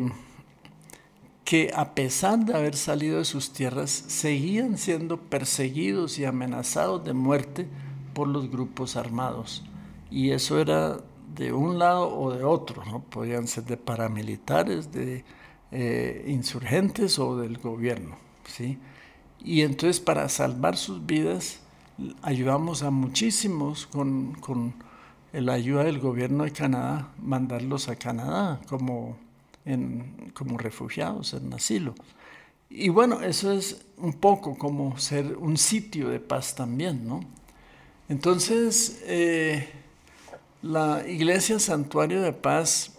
que 1.44 1.72
a 1.74 1.94
pesar 1.94 2.40
de 2.44 2.54
haber 2.54 2.76
salido 2.76 3.18
de 3.18 3.24
sus 3.24 3.52
tierras, 3.52 3.90
seguían 3.90 4.76
siendo 4.76 5.18
perseguidos 5.22 6.18
y 6.18 6.26
amenazados 6.26 7.02
de 7.04 7.14
muerte 7.14 7.66
por 8.12 8.28
los 8.28 8.50
grupos 8.50 8.96
armados. 8.96 9.64
Y 10.10 10.32
eso 10.32 10.60
era 10.60 10.98
de 11.34 11.52
un 11.52 11.78
lado 11.78 12.14
o 12.14 12.32
de 12.32 12.44
otro, 12.44 12.84
¿no? 12.84 13.02
podían 13.04 13.46
ser 13.46 13.64
de 13.64 13.76
paramilitares, 13.76 14.92
de 14.92 15.24
eh, 15.70 16.24
insurgentes 16.28 17.18
o 17.18 17.38
del 17.38 17.58
gobierno. 17.58 18.25
¿Sí? 18.48 18.78
Y 19.44 19.62
entonces 19.62 20.00
para 20.00 20.28
salvar 20.28 20.76
sus 20.76 21.04
vidas 21.04 21.60
ayudamos 22.22 22.82
a 22.82 22.90
muchísimos 22.90 23.86
con, 23.86 24.34
con 24.34 24.74
la 25.32 25.54
ayuda 25.54 25.84
del 25.84 25.98
gobierno 25.98 26.44
de 26.44 26.52
Canadá, 26.52 27.12
mandarlos 27.18 27.88
a 27.88 27.96
Canadá 27.96 28.60
como, 28.68 29.16
en, 29.64 30.32
como 30.34 30.58
refugiados 30.58 31.34
en 31.34 31.52
asilo. 31.52 31.94
Y 32.68 32.88
bueno, 32.88 33.20
eso 33.22 33.52
es 33.52 33.86
un 33.96 34.14
poco 34.14 34.56
como 34.58 34.98
ser 34.98 35.36
un 35.36 35.56
sitio 35.56 36.08
de 36.08 36.20
paz 36.20 36.54
también, 36.54 37.06
¿no? 37.06 37.20
Entonces, 38.08 39.02
eh, 39.04 39.68
la 40.62 41.06
Iglesia 41.06 41.58
Santuario 41.58 42.22
de 42.22 42.32
Paz 42.32 42.92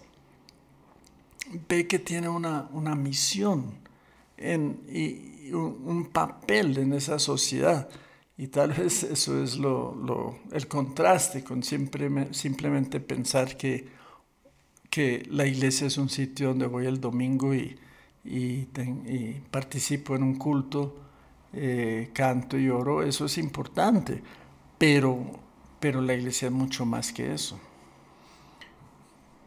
ve 1.67 1.87
que 1.87 1.99
tiene 1.99 2.29
una, 2.29 2.95
misión 2.95 3.73
y 4.37 5.36
un, 5.53 6.09
papel 6.11 6.77
en 6.77 6.93
esa 6.93 7.19
sociedad. 7.19 7.89
Y 8.37 8.47
tal 8.47 8.73
vez 8.73 9.03
eso 9.03 9.43
es 9.43 9.57
lo, 9.57 10.37
el 10.51 10.67
contraste 10.67 11.43
con 11.43 11.63
simplemente 11.63 12.99
pensar 12.99 13.57
que, 13.57 13.87
que 14.89 15.27
la 15.29 15.45
iglesia 15.45 15.87
es 15.87 15.97
un 15.97 16.09
sitio 16.09 16.49
donde 16.49 16.67
voy 16.67 16.85
el 16.85 17.01
domingo 17.01 17.55
y, 17.55 17.77
y, 18.23 18.67
participo 19.49 20.15
en 20.15 20.23
un 20.23 20.35
culto, 20.35 20.95
eh, 21.53 22.11
canto 22.13 22.57
y 22.57 22.69
oro. 22.69 23.01
Eso 23.01 23.25
es 23.25 23.37
importante, 23.37 24.21
pero 24.77 25.47
pero 25.79 26.01
la 26.01 26.13
iglesia 26.13 26.47
es 26.47 26.53
mucho 26.53 26.85
más 26.85 27.11
que 27.11 27.33
eso. 27.33 27.59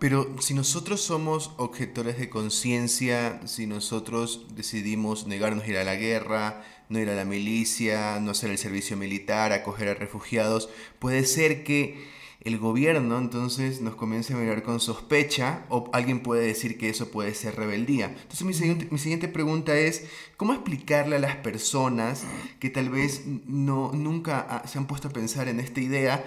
Pero 0.00 0.34
si 0.40 0.54
nosotros 0.54 1.02
somos 1.02 1.52
objetores 1.58 2.18
de 2.18 2.30
conciencia, 2.30 3.46
si 3.46 3.66
nosotros 3.66 4.46
decidimos 4.54 5.26
negarnos 5.26 5.64
a 5.64 5.68
ir 5.68 5.76
a 5.76 5.84
la 5.84 5.94
guerra, 5.94 6.64
no 6.88 6.98
ir 6.98 7.10
a 7.10 7.14
la 7.14 7.26
milicia, 7.26 8.18
no 8.18 8.30
hacer 8.30 8.50
el 8.50 8.56
servicio 8.56 8.96
militar, 8.96 9.52
acoger 9.52 9.88
a 9.88 9.94
refugiados, 9.94 10.70
puede 10.98 11.26
ser 11.26 11.64
que 11.64 12.08
el 12.40 12.56
gobierno 12.56 13.18
entonces 13.18 13.82
nos 13.82 13.94
comience 13.94 14.32
a 14.32 14.38
mirar 14.38 14.62
con 14.62 14.80
sospecha 14.80 15.66
o 15.68 15.90
alguien 15.92 16.22
puede 16.22 16.46
decir 16.46 16.78
que 16.78 16.88
eso 16.88 17.10
puede 17.10 17.34
ser 17.34 17.56
rebeldía. 17.56 18.06
Entonces 18.06 18.44
mi 18.44 18.54
siguiente, 18.54 18.88
mi 18.90 18.98
siguiente 18.98 19.28
pregunta 19.28 19.76
es, 19.76 20.06
¿cómo 20.38 20.54
explicarle 20.54 21.16
a 21.16 21.20
las 21.20 21.36
personas 21.36 22.24
que 22.58 22.70
tal 22.70 22.88
vez 22.88 23.24
no, 23.26 23.92
nunca 23.92 24.62
se 24.66 24.78
han 24.78 24.86
puesto 24.86 25.08
a 25.08 25.12
pensar 25.12 25.48
en 25.48 25.60
esta 25.60 25.82
idea 25.82 26.24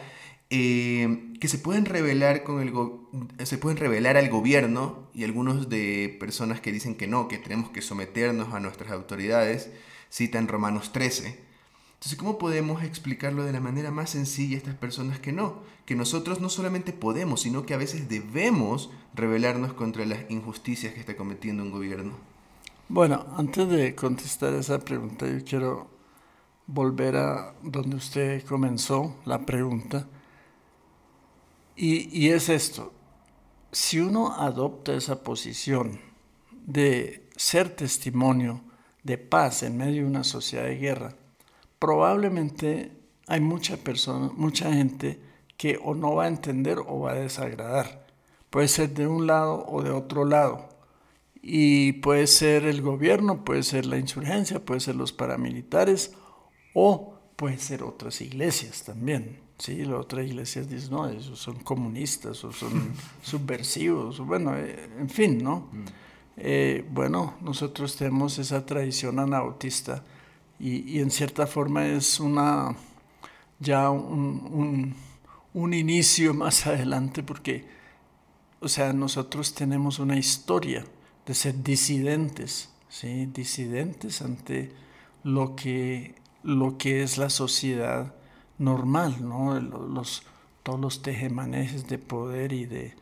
eh, 0.56 1.34
que 1.40 1.48
se 1.48 1.58
pueden 1.58 1.86
revelar 1.86 2.44
con 2.44 2.62
el 2.62 2.74
se 3.46 3.58
pueden 3.58 3.78
revelar 3.78 4.18
al 4.18 4.30
gobierno 4.30 5.10
y 5.14 5.24
algunos 5.24 5.70
de 5.70 6.16
personas 6.20 6.62
que 6.62 6.72
dicen 6.72 6.96
que 6.96 7.08
no, 7.08 7.28
que 7.28 7.38
tenemos 7.38 7.70
que 7.72 7.82
someternos 7.82 8.54
a 8.54 8.60
nuestras 8.60 8.92
autoridades, 8.92 9.72
citan 10.10 10.48
Romanos 10.48 10.92
13 10.92 11.54
entonces, 12.04 12.20
¿cómo 12.20 12.38
podemos 12.38 12.84
explicarlo 12.84 13.46
de 13.46 13.54
la 13.54 13.62
manera 13.62 13.90
más 13.90 14.10
sencilla 14.10 14.56
a 14.56 14.58
estas 14.58 14.76
personas 14.76 15.20
que 15.20 15.32
no? 15.32 15.60
Que 15.86 15.96
nosotros 15.96 16.42
no 16.42 16.50
solamente 16.50 16.92
podemos, 16.92 17.44
sino 17.44 17.66
que 17.66 17.74
a 17.74 17.78
veces 17.78 18.10
debemos 18.10 18.90
rebelarnos 19.14 19.72
contra 19.72 20.06
las 20.06 20.30
injusticias 20.30 20.94
que 20.94 21.00
está 21.00 21.16
cometiendo 21.16 21.64
un 21.64 21.72
gobierno. 21.72 22.12
Bueno, 22.90 23.26
antes 23.38 23.70
de 23.70 23.96
contestar 23.96 24.54
esa 24.54 24.80
pregunta, 24.80 25.26
yo 25.30 25.46
quiero 25.46 25.88
volver 26.68 27.16
a 27.16 27.54
donde 27.64 27.96
usted 27.96 28.44
comenzó 28.48 29.16
la 29.24 29.46
pregunta. 29.46 30.06
Y, 31.76 32.30
es 32.30 32.50
esto, 32.50 32.94
si 33.72 34.00
uno 34.00 34.34
adopta 34.34 34.94
esa 34.94 35.24
posición 35.24 36.00
de 36.52 37.28
ser 37.36 37.70
testimonio 37.76 38.62
de 39.02 39.18
paz 39.18 39.64
en 39.64 39.78
medio 39.78 40.04
de 40.04 40.08
una 40.08 40.24
sociedad 40.24 40.66
de 40.66 40.78
guerra, 40.78 41.16
probablemente 41.80 42.92
hay 43.28 43.42
mucha 43.42 43.78
persona, 43.78 44.32
mucha 44.36 44.72
gente 44.72 45.20
que 45.58 45.80
o 45.84 45.96
no 45.96 46.16
va 46.16 46.26
a 46.26 46.28
entender 46.28 46.78
o 46.80 47.00
va 47.00 47.12
a 47.12 47.16
desagradar. 47.16 48.06
Puede 48.50 48.68
ser 48.68 48.94
de 48.94 49.08
un 49.08 49.26
lado 49.26 49.66
o 49.68 49.82
de 49.82 49.90
otro 49.90 50.26
lado. 50.26 50.70
Y 51.42 51.94
puede 51.94 52.28
ser 52.28 52.66
el 52.66 52.82
gobierno, 52.82 53.44
puede 53.44 53.64
ser 53.64 53.86
la 53.86 53.98
insurgencia, 53.98 54.64
puede 54.64 54.80
ser 54.80 54.96
los 54.96 55.12
paramilitares 55.12 56.14
o 56.74 57.16
puede 57.36 57.58
ser 57.58 57.84
otras 57.84 58.22
iglesias 58.22 58.84
también. 58.84 59.43
Sí, 59.64 59.86
las 59.86 60.02
otras 60.02 60.26
iglesias 60.26 60.68
dicen, 60.68 60.92
no, 60.92 61.08
esos 61.08 61.40
son 61.40 61.56
comunistas 61.60 62.44
o 62.44 62.52
son 62.52 62.92
subversivos, 63.24 64.20
bueno, 64.20 64.58
eh, 64.58 64.90
en 65.00 65.10
fin, 65.10 65.42
¿no? 65.42 65.70
Mm. 65.72 65.86
Eh, 66.36 66.86
bueno, 66.92 67.36
nosotros 67.40 67.96
tenemos 67.96 68.38
esa 68.40 68.66
tradición 68.66 69.20
anabautista 69.20 70.04
y, 70.60 71.00
en 71.00 71.10
cierta 71.10 71.48
forma 71.48 71.88
es 71.88 72.20
una 72.20 72.76
ya 73.58 73.90
un, 73.90 74.94
inicio 75.54 76.34
más 76.34 76.68
adelante 76.68 77.24
porque, 77.24 77.66
o 78.60 78.68
sea, 78.68 78.92
nosotros 78.92 79.54
tenemos 79.54 79.98
una 79.98 80.18
historia 80.18 80.84
de 81.26 81.34
ser 81.34 81.64
disidentes, 81.64 82.68
¿sí? 82.90 83.28
disidentes 83.28 84.22
ante 84.24 84.74
lo 85.24 85.56
que, 85.56 86.16
lo 86.44 86.78
que 86.78 87.02
es 87.02 87.18
la 87.18 87.30
sociedad 87.30 88.14
normal, 88.64 89.18
¿no? 89.22 89.60
los, 89.60 90.24
todos 90.64 90.80
los 90.80 91.02
tejemanejes 91.02 91.88
de 91.88 91.98
poder 91.98 92.54
y 92.54 92.66
de, 92.66 92.94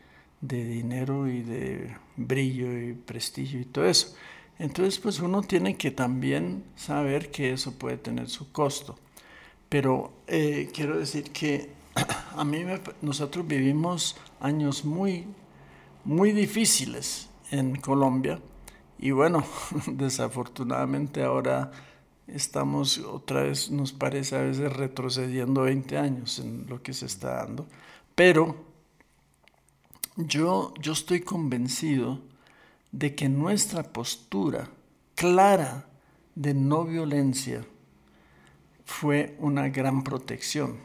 de 0.41 0.63
dinero 0.65 1.27
y 1.27 1.41
de 1.41 1.95
brillo 2.17 2.77
y 2.77 2.93
prestigio 2.93 3.59
y 3.59 3.65
todo 3.65 3.85
eso. 3.85 4.15
Entonces, 4.59 4.99
pues 4.99 5.19
uno 5.19 5.41
tiene 5.41 5.75
que 5.77 5.91
también 5.91 6.63
saber 6.75 7.31
que 7.31 7.51
eso 7.51 7.73
puede 7.73 7.97
tener 7.97 8.29
su 8.29 8.51
costo. 8.51 8.97
Pero 9.69 10.11
eh, 10.27 10.69
quiero 10.73 10.99
decir 10.99 11.31
que 11.31 11.71
a 12.35 12.43
mí 12.43 12.63
nosotros 13.01 13.47
vivimos 13.47 14.17
años 14.39 14.85
muy, 14.85 15.25
muy 16.03 16.31
difíciles 16.31 17.29
en 17.51 17.75
Colombia 17.75 18.39
y 18.99 19.11
bueno, 19.11 19.43
desafortunadamente 19.87 21.23
ahora 21.23 21.71
estamos 22.27 22.97
otra 22.99 23.43
vez, 23.43 23.71
nos 23.71 23.91
parece 23.93 24.35
a 24.35 24.41
veces 24.41 24.71
retrocediendo 24.71 25.63
20 25.63 25.97
años 25.97 26.39
en 26.39 26.65
lo 26.67 26.81
que 26.81 26.93
se 26.93 27.05
está 27.05 27.35
dando. 27.35 27.67
Pero 28.15 28.55
yo, 30.15 30.73
yo 30.79 30.93
estoy 30.93 31.21
convencido 31.21 32.19
de 32.91 33.15
que 33.15 33.29
nuestra 33.29 33.83
postura 33.83 34.69
clara 35.15 35.87
de 36.35 36.53
no 36.53 36.85
violencia 36.85 37.65
fue 38.85 39.35
una 39.39 39.69
gran 39.69 40.03
protección, 40.03 40.77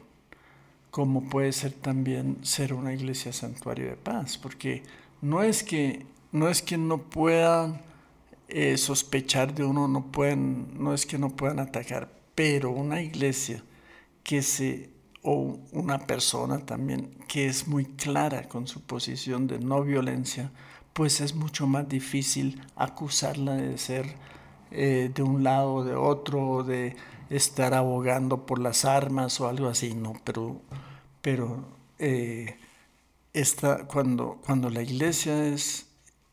como 0.90 1.29
puede 1.29 1.53
ser 1.53 1.72
también 1.72 2.38
ser 2.42 2.72
una 2.72 2.94
iglesia 2.94 3.33
santuario 3.33 3.87
de 3.87 3.96
paz, 3.96 4.38
porque 4.38 4.83
no 5.20 5.42
es 5.42 5.62
que 5.62 6.07
no, 6.33 6.49
es 6.49 6.62
que 6.62 6.79
no 6.79 6.99
puedan 6.99 7.81
eh, 8.48 8.76
sospechar 8.76 9.54
de 9.54 9.64
uno, 9.64 9.88
no, 9.88 10.11
pueden, 10.12 10.82
no 10.82 10.94
es 10.94 11.06
que 11.06 11.18
no 11.18 11.30
puedan 11.30 11.59
atacar, 11.59 12.11
pero 12.35 12.70
una 12.70 13.02
iglesia 13.02 13.62
que 14.22 14.42
se 14.42 14.90
o 15.22 15.59
una 15.72 15.98
persona 16.06 16.61
también 16.64 17.18
que 17.26 17.46
es 17.46 17.66
muy 17.66 17.85
clara 17.85 18.48
con 18.48 18.68
su 18.68 18.82
posición 18.82 19.48
de 19.48 19.59
no 19.59 19.82
violencia, 19.82 20.52
pues 20.92 21.20
es 21.20 21.35
mucho 21.35 21.66
más 21.66 21.88
difícil 21.88 22.62
acusarla 22.76 23.56
de 23.56 23.76
ser 23.76 24.14
eh, 24.70 25.11
de 25.12 25.22
un 25.22 25.42
lado 25.42 25.74
o 25.74 25.85
de 25.85 25.96
otro, 25.96 26.62
de 26.62 26.96
estar 27.28 27.74
abogando 27.74 28.46
por 28.46 28.61
las 28.61 28.85
armas 28.85 29.40
o 29.40 29.48
algo 29.48 29.68
así, 29.68 29.94
no, 29.94 30.14
pero, 30.24 30.61
pero 31.22 31.66
eh, 31.98 32.56
cuando, 33.88 34.38
cuando 34.46 34.70
la 34.70 34.82
iglesia 34.82 35.46
es, 35.48 35.86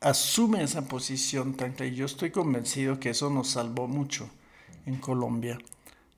asume 0.04 0.63
esa 0.63 0.88
posición 0.88 1.54
tan 1.54 1.74
clara, 1.74 1.92
yo 1.92 2.06
estoy 2.06 2.32
convencido 2.32 3.00
que 3.00 3.12
eso 3.12 3.30
nos 3.30 3.50
salvó 3.50 3.88
mucho 3.88 4.30
en 4.86 4.98
Colombia, 4.98 5.58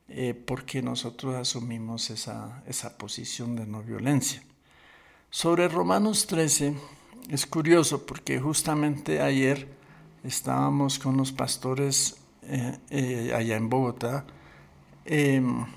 eh, 0.09 0.33
porque 0.33 0.81
nosotros 0.81 1.35
asumimos 1.35 2.09
esa, 2.09 2.63
esa 2.67 2.97
posición 2.97 3.55
de 3.55 3.65
no 3.65 3.81
violencia. 3.81 4.43
Sobre 5.29 5.67
Romanos 5.67 6.27
13, 6.27 6.75
es 7.29 7.45
curioso 7.45 8.05
porque 8.05 8.39
justamente 8.39 9.21
ayer 9.21 9.67
estábamos 10.23 10.99
con 10.99 11.17
los 11.17 11.31
pastores 11.31 12.17
eh, 12.43 13.31
allá 13.33 13.55
en 13.55 13.69
Bogotá 13.69 14.25
Em, 15.05 15.67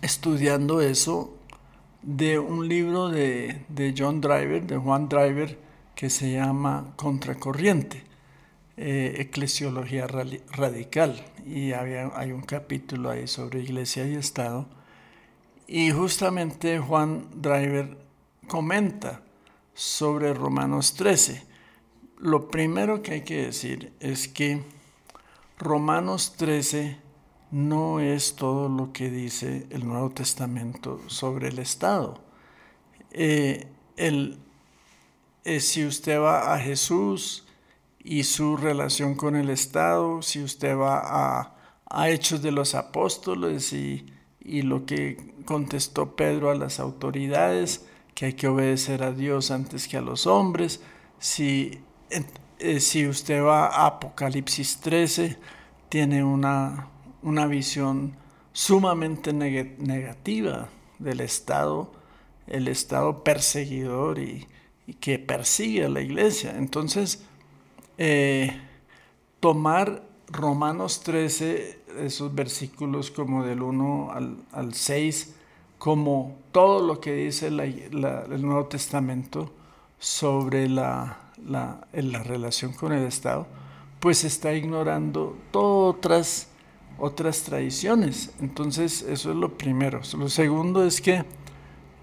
estudiando 0.00 0.80
eso 0.80 1.36
de 2.02 2.38
un 2.38 2.68
libro 2.68 3.08
de, 3.08 3.64
John 3.98 4.20
Driver, 4.20 4.64
de 4.64 4.76
Juan 4.76 5.08
Driver, 5.08 5.58
que 6.00 6.08
se 6.08 6.32
llama 6.32 6.94
Contracorriente, 6.96 8.02
eh, 8.78 9.16
Eclesiología 9.18 10.06
Radical. 10.06 11.22
Y 11.44 11.72
había, 11.72 12.10
hay 12.14 12.32
un 12.32 12.40
capítulo 12.40 13.10
ahí 13.10 13.28
sobre 13.28 13.60
Iglesia 13.60 14.06
y 14.06 14.14
Estado. 14.14 14.66
Y 15.66 15.90
justamente 15.90 16.78
Juan 16.78 17.26
Driver 17.34 17.98
comenta 18.48 19.20
sobre 19.74 20.32
Romanos 20.32 20.94
13. 20.94 21.44
Lo 22.16 22.48
primero 22.48 23.02
que 23.02 23.12
hay 23.12 23.20
que 23.20 23.44
decir 23.44 23.92
es 24.00 24.26
que 24.26 24.62
Romanos 25.58 26.32
13 26.38 26.96
no 27.50 28.00
es 28.00 28.36
todo 28.36 28.70
lo 28.70 28.94
que 28.94 29.10
dice 29.10 29.66
el 29.68 29.86
Nuevo 29.86 30.08
Testamento 30.08 30.98
sobre 31.08 31.48
el 31.48 31.58
Estado. 31.58 32.22
Eh, 33.10 33.66
eh, 35.44 35.60
si 35.60 35.84
usted 35.86 36.20
va 36.20 36.54
a 36.54 36.58
Jesús 36.58 37.46
y 37.98 38.24
su 38.24 38.56
relación 38.56 39.14
con 39.14 39.36
el 39.36 39.50
Estado, 39.50 40.22
si 40.22 40.42
usted 40.42 40.76
va 40.76 41.00
a, 41.02 41.56
Hechos 42.08 42.40
de 42.40 42.52
los 42.52 42.76
Apóstoles 42.76 43.72
y, 43.72 44.06
lo 44.62 44.86
que 44.86 45.34
contestó 45.44 46.14
Pedro 46.16 46.50
a 46.50 46.54
las 46.54 46.78
autoridades, 46.78 47.84
que 48.14 48.26
hay 48.26 48.32
que 48.34 48.48
obedecer 48.48 49.02
a 49.02 49.12
Dios 49.12 49.50
antes 49.50 49.88
que 49.88 49.96
a 49.96 50.00
los 50.00 50.26
hombres, 50.26 50.80
si, 51.18 51.80
eh, 52.58 52.80
si 52.80 53.08
usted 53.08 53.42
va 53.42 53.66
a 53.66 53.86
Apocalipsis 53.86 54.78
13, 54.78 55.36
tiene 55.88 56.22
una 56.22 56.90
una 57.22 57.46
visión 57.46 58.16
sumamente 58.52 59.32
negativa 59.32 60.68
del 60.98 61.20
Estado, 61.20 61.92
el 62.46 62.68
Estado 62.68 63.22
perseguidor 63.22 64.18
y, 64.18 64.46
que 65.00 65.18
persigue 65.18 65.84
a 65.84 65.88
la 65.88 66.00
iglesia. 66.00 66.56
Entonces, 66.56 67.22
eh, 67.98 68.60
tomar 69.40 70.02
Romanos 70.28 71.00
13, 71.02 71.80
esos 71.98 72.34
versículos 72.34 73.10
como 73.10 73.44
del 73.44 73.62
1 73.62 74.12
al, 74.52 74.74
6, 74.74 75.34
como 75.78 76.36
todo 76.52 76.86
lo 76.86 77.00
que 77.00 77.12
dice 77.14 77.48
el 77.48 78.42
Nuevo 78.42 78.66
Testamento 78.66 79.52
sobre 79.98 80.68
la, 80.68 81.30
la, 81.46 81.86
la 81.92 82.22
relación 82.22 82.72
con 82.72 82.92
el 82.92 83.06
Estado, 83.06 83.46
pues 83.98 84.24
está 84.24 84.54
ignorando 84.54 85.36
todas 85.50 85.96
otras 85.96 86.50
otras 87.00 87.42
tradiciones. 87.42 88.30
Entonces, 88.40 89.02
eso 89.02 89.30
es 89.30 89.36
lo 89.36 89.56
primero. 89.56 90.00
Lo 90.16 90.28
segundo 90.28 90.84
es 90.84 91.00
que 91.00 91.24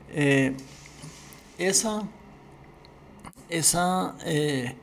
eh, 0.09 0.55
esa, 1.57 2.03
esa, 3.49 4.15
eh, 4.25 4.75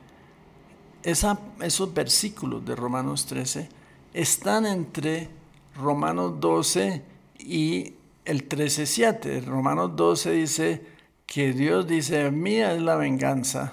esa, 1.02 1.38
esos 1.60 1.92
versículos 1.92 2.64
de 2.64 2.74
Romanos 2.74 3.26
13 3.26 3.68
están 4.12 4.66
entre 4.66 5.28
Romanos 5.76 6.40
12 6.40 7.02
y 7.38 7.94
el 8.24 8.48
13.7. 8.48 9.44
Romanos 9.44 9.96
12 9.96 10.30
dice 10.32 10.86
que 11.26 11.52
Dios 11.52 11.86
dice, 11.86 12.30
mía 12.30 12.74
es 12.74 12.82
la 12.82 12.96
venganza. 12.96 13.72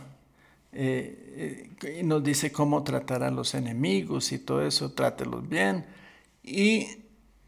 Eh, 0.73 1.69
y 1.99 2.04
nos 2.04 2.23
dice 2.23 2.51
cómo 2.51 2.84
tratar 2.84 3.23
a 3.23 3.32
los 3.32 3.56
enemigos 3.56 4.32
y 4.32 4.39
todo 4.39 4.65
eso, 4.65 4.91
trátelos 4.93 5.47
bien 5.49 5.86
y 6.43 6.88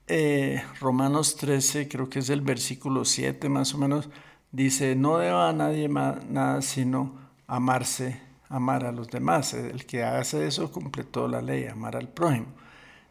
eh, 0.08 0.62
Romanos 0.80 1.36
13, 1.38 1.88
creo 1.88 2.10
que 2.10 2.20
es 2.20 2.30
el 2.30 2.42
versículo 2.42 3.06
7 3.06 3.50
más 3.50 3.74
o 3.74 3.78
menos, 3.78 4.10
dice, 4.52 4.96
no 4.96 5.18
deba 5.18 5.50
a 5.50 5.54
nadie 5.54 5.88
nada 5.88 6.62
sino 6.62 7.23
amarse, 7.48 8.20
amar 8.50 8.86
a 8.86 8.92
los 8.92 9.08
demás. 9.08 9.54
El 9.54 9.86
que 9.86 10.04
hace 10.04 10.48
eso 10.48 10.72
completó 10.72 11.28
la 11.28 11.42
ley, 11.42 11.66
amar 11.68 11.96
al 11.96 12.08
prójimo. 12.08 12.48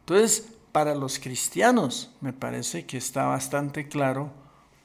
Entonces, 0.01 0.53
para 0.73 0.95
los 0.95 1.18
cristianos 1.18 2.11
me 2.21 2.33
parece 2.33 2.87
que 2.87 2.97
está 2.97 3.27
bastante 3.27 3.88
claro 3.88 4.31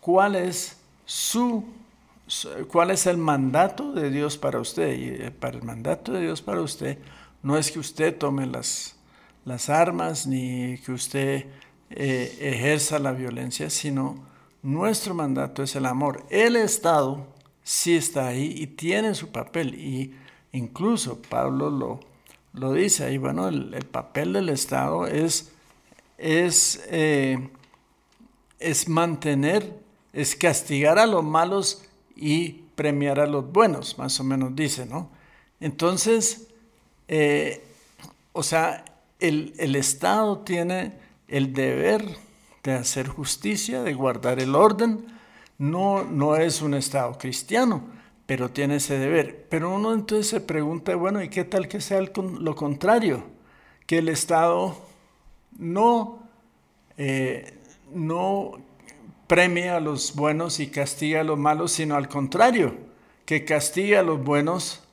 cuál 0.02 0.36
es 0.36 0.78
su 1.06 1.64
cuál 2.70 2.92
es 2.92 3.06
el 3.06 3.18
mandato 3.18 3.94
de 3.94 4.10
Dios 4.10 4.38
para 4.38 4.60
usted. 4.60 4.98
Y 4.98 5.08
eh, 5.10 5.32
para 5.32 5.58
el 5.58 5.64
mandato 5.64 6.12
de 6.12 6.22
Dios 6.22 6.42
para 6.42 6.62
usted 6.62 6.98
no 7.42 7.58
es 7.58 7.72
que 7.72 7.80
usted 7.80 8.18
tome 8.18 8.46
las 8.46 8.98
las 9.46 9.70
armas 9.70 10.28
ni 10.28 10.78
que 10.80 10.92
usted 10.92 11.46
eh, 11.90 12.38
ejerza 12.42 13.00
la 13.00 13.14
violencia, 13.14 13.70
sino 13.70 14.26
nuestro 14.62 15.14
mandato 15.14 15.64
es 15.64 15.74
el 15.78 15.86
amor. 15.86 16.26
El 16.30 16.58
Estado 16.58 17.26
sí 17.68 17.98
está 17.98 18.28
ahí 18.28 18.56
y 18.56 18.66
tiene 18.66 19.14
su 19.14 19.30
papel 19.34 19.76
y 19.76 20.16
incluso 20.54 21.22
Pablo 21.22 21.70
lo, 21.70 22.00
lo 22.54 22.72
dice 22.72 23.04
ahí, 23.04 23.18
bueno, 23.18 23.50
el, 23.50 23.86
papel 23.92 24.32
del 24.32 24.48
Estado 24.48 25.06
es, 25.06 25.52
es, 26.18 26.82
eh, 26.90 27.50
es 28.60 28.88
mantener, 28.88 29.82
es 30.14 30.38
castigar 30.38 30.98
a 30.98 31.06
los 31.06 31.26
malos 31.26 31.84
y 32.16 32.62
premiar 32.76 33.20
a 33.20 33.28
los 33.28 33.52
buenos, 33.52 33.98
más 33.98 34.18
o 34.22 34.24
menos 34.24 34.56
dice, 34.56 34.86
¿no? 34.86 35.10
Entonces, 35.60 36.48
eh, 37.10 37.66
o 38.32 38.44
sea, 38.44 38.86
el, 39.20 39.76
Estado 39.76 40.38
tiene 40.38 40.94
el 41.28 41.52
deber 41.52 42.16
de 42.64 42.76
hacer 42.76 43.10
justicia, 43.10 43.84
de 43.84 43.94
guardar 43.94 44.40
el 44.40 44.56
orden. 44.56 45.17
No, 45.58 46.04
no 46.04 46.36
es 46.36 46.62
un 46.62 46.74
Estado 46.74 47.18
cristiano, 47.18 47.84
pero 48.26 48.50
tiene 48.50 48.76
ese 48.76 48.98
deber. 49.00 49.48
Pero 49.50 49.74
uno 49.74 49.94
entonces 49.94 50.28
se 50.28 50.42
pregunta, 50.42 50.96
bueno, 50.96 51.22
¿y 51.22 51.30
qué 51.30 51.44
tal 51.44 51.68
que 51.68 51.82
sea 51.82 52.02
lo 52.02 52.56
contrario? 52.56 53.24
Que 53.86 54.00
el 54.00 54.10
Estado 54.10 54.78
no, 55.58 56.24
eh, 56.98 57.54
no 57.94 58.54
premia 59.28 59.78
a 59.78 59.80
los 59.80 60.16
buenos 60.16 60.60
y 60.60 60.68
castiga 60.68 61.22
a 61.22 61.24
los 61.24 61.40
malos, 61.40 61.72
sino 61.72 61.96
al 61.96 62.08
contrario, 62.08 62.76
que 63.26 63.46
castiga 63.46 64.02
a 64.02 64.04
los 64.04 64.24
buenos 64.24 64.84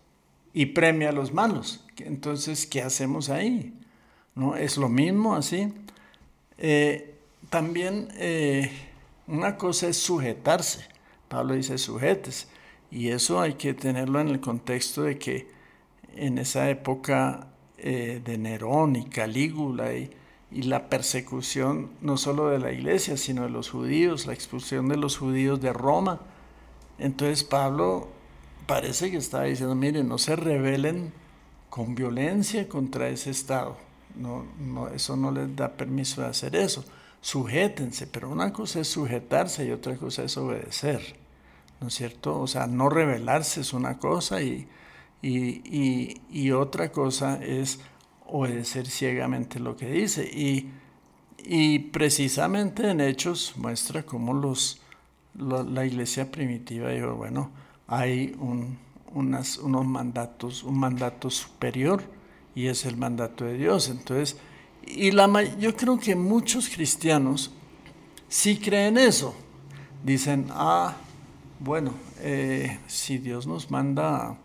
y 0.53 0.67
premia 0.67 1.11
a 1.11 1.13
los 1.13 1.33
malos. 1.33 1.85
Entonces, 1.99 2.67
¿qué 2.67 2.83
hacemos 2.83 3.29
ahí? 3.29 3.75
¿no? 4.35 4.57
Es 4.57 4.77
lo 4.77 4.89
mismo 4.89 5.35
así. 5.35 5.73
Eh, 6.59 7.15
también 7.51 8.09
eh, 8.17 8.71
una 9.27 9.57
cosa 9.57 9.89
es 9.89 9.97
sujetarse. 9.97 10.87
Pablo 11.29 11.55
dice 11.55 11.79
sujetes. 11.79 12.49
Y 12.91 13.09
eso 13.09 13.41
hay 13.41 13.55
que 13.55 13.75
tenerlo 13.75 14.21
en 14.21 14.29
el 14.29 14.41
contexto 14.41 15.03
de 15.03 15.19
que 15.19 15.49
en 16.17 16.39
esa 16.39 16.71
época 16.71 17.49
eh, 17.79 18.21
de 18.25 18.39
Nerón 18.39 18.97
y 18.97 19.07
Calígula 19.07 19.95
y, 19.95 20.11
y, 20.53 20.63
la 20.63 20.89
persecución 20.89 21.91
no 22.01 22.17
solo 22.17 22.51
de 22.51 22.61
la 22.61 22.71
iglesia, 22.71 23.17
sino 23.17 23.43
de 23.43 23.51
los 23.51 23.71
judíos, 23.71 24.27
la 24.27 24.33
expulsión 24.33 24.89
de 24.89 24.97
los 24.97 25.19
judíos 25.19 25.61
de 25.61 25.73
Roma. 25.73 26.21
Entonces 26.99 27.43
Pablo 27.43 28.09
parece 28.67 29.11
que 29.11 29.17
estaba 29.17 29.45
diciendo, 29.45 29.75
miren, 29.75 30.09
no 30.09 30.19
se 30.19 30.37
rebelen 30.37 31.13
con 31.71 31.97
violencia 31.97 32.69
contra 32.69 33.09
ese 33.09 33.31
Estado. 33.31 33.77
No, 34.15 34.45
no, 34.61 34.89
eso 34.89 35.17
no 35.17 35.33
les 35.33 35.57
da 35.57 35.73
permiso 35.73 36.21
de 36.23 36.29
hacer 36.29 36.55
eso. 36.55 36.85
Sujétense, 37.25 38.07
pero 38.07 38.29
una 38.29 38.53
cosa 38.53 38.81
es 38.81 38.89
sujetarse 38.89 39.65
y 39.65 39.71
otra 39.71 39.97
cosa 39.97 40.25
es 40.25 40.37
obedecer. 40.37 41.01
¿No 41.81 41.89
es 41.89 41.95
cierto? 41.95 42.39
O 42.39 42.47
sea, 42.47 42.67
no 42.67 42.91
rebelarse 42.91 43.63
es 43.63 43.73
una 43.73 43.99
cosa 43.99 44.43
y, 44.43 44.69
y, 45.23 46.21
y, 46.31 46.51
otra 46.53 46.93
cosa 46.93 47.43
es 47.43 47.81
obedecer 48.27 48.87
ciegamente 48.87 49.59
lo 49.59 49.75
que 49.77 49.89
dice. 49.91 50.25
Y, 50.25 50.71
Y 51.47 51.79
precisamente 51.93 52.91
en 52.91 53.01
Hechos 53.01 53.55
muestra 53.57 54.05
cómo 54.05 54.35
los, 54.35 54.83
la 55.35 55.85
iglesia 55.87 56.31
primitiva 56.31 56.91
dijo, 56.91 57.15
bueno, 57.17 57.51
hay 57.87 58.35
un, 58.39 58.79
unos 59.15 59.87
mandatos, 59.87 60.63
un 60.65 60.79
mandato 60.79 61.31
superior 61.31 62.03
y 62.55 62.67
es 62.69 62.85
el 62.87 62.97
mandato 62.97 63.45
de 63.45 63.55
Dios. 63.59 63.89
Entonces, 63.89 64.37
y 64.87 65.11
la, 65.11 65.43
yo 65.59 65.77
creo 65.77 65.99
que 65.99 66.15
muchos 66.15 66.69
cristianos 66.69 67.51
sí 68.29 68.59
creen 68.59 68.99
eso. 68.99 69.35
Dicen, 70.03 70.47
ah, 70.51 70.97
bueno, 71.61 71.95
eh, 72.21 72.79
si 72.87 73.19
Dios 73.19 73.47
nos 73.47 73.71
manda, 73.71 74.37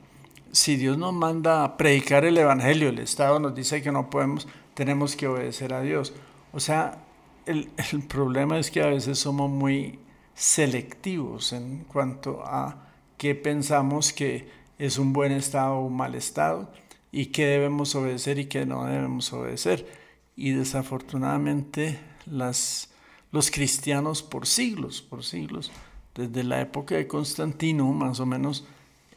si 0.52 0.78
Dios 0.78 0.98
nos 0.98 1.14
manda 1.14 1.64
a 1.64 1.78
predicar 1.78 2.24
el 2.26 2.38
Evangelio, 2.38 2.90
el 2.90 3.00
Estado 3.00 3.40
nos 3.40 3.56
dice 3.56 3.82
que 3.82 3.92
no 3.92 4.10
podemos, 4.10 4.48
tenemos 4.74 5.16
que 5.16 5.28
obedecer 5.28 5.74
a 5.74 5.82
Dios. 5.82 6.14
O 6.54 6.60
sea, 6.60 7.04
el, 7.46 7.70
el 7.92 8.04
problema 8.04 8.60
es 8.60 8.72
que 8.72 8.82
a 8.82 8.88
veces 8.88 9.20
somos 9.20 9.50
muy 9.50 10.00
selectivos 10.34 11.52
en 11.52 11.84
cuanto 11.84 12.42
a 12.46 12.88
qué 13.18 13.36
pensamos 13.36 14.14
que 14.14 14.48
es 14.78 14.98
un 14.98 15.12
buen 15.12 15.34
estado 15.34 15.74
o 15.74 15.86
un 15.86 15.98
mal 15.98 16.16
estado 16.16 16.72
y 17.12 17.28
qué 17.28 17.46
debemos 17.46 17.94
obedecer 17.96 18.40
y 18.40 18.46
qué 18.46 18.66
no 18.66 18.86
debemos 18.86 19.34
obedecer. 19.34 19.99
Y 20.40 20.52
desafortunadamente 20.52 22.00
las, 22.26 22.92
los 23.34 23.52
cristianos 23.52 24.24
por 24.24 24.48
siglos, 24.48 25.02
por 25.02 25.26
siglos, 25.26 25.70
desde 26.16 26.46
la 26.46 26.62
época 26.62 26.96
de 26.96 27.10
Constantino 27.10 27.92
más 27.92 28.22
o 28.22 28.26
menos, 28.26 28.66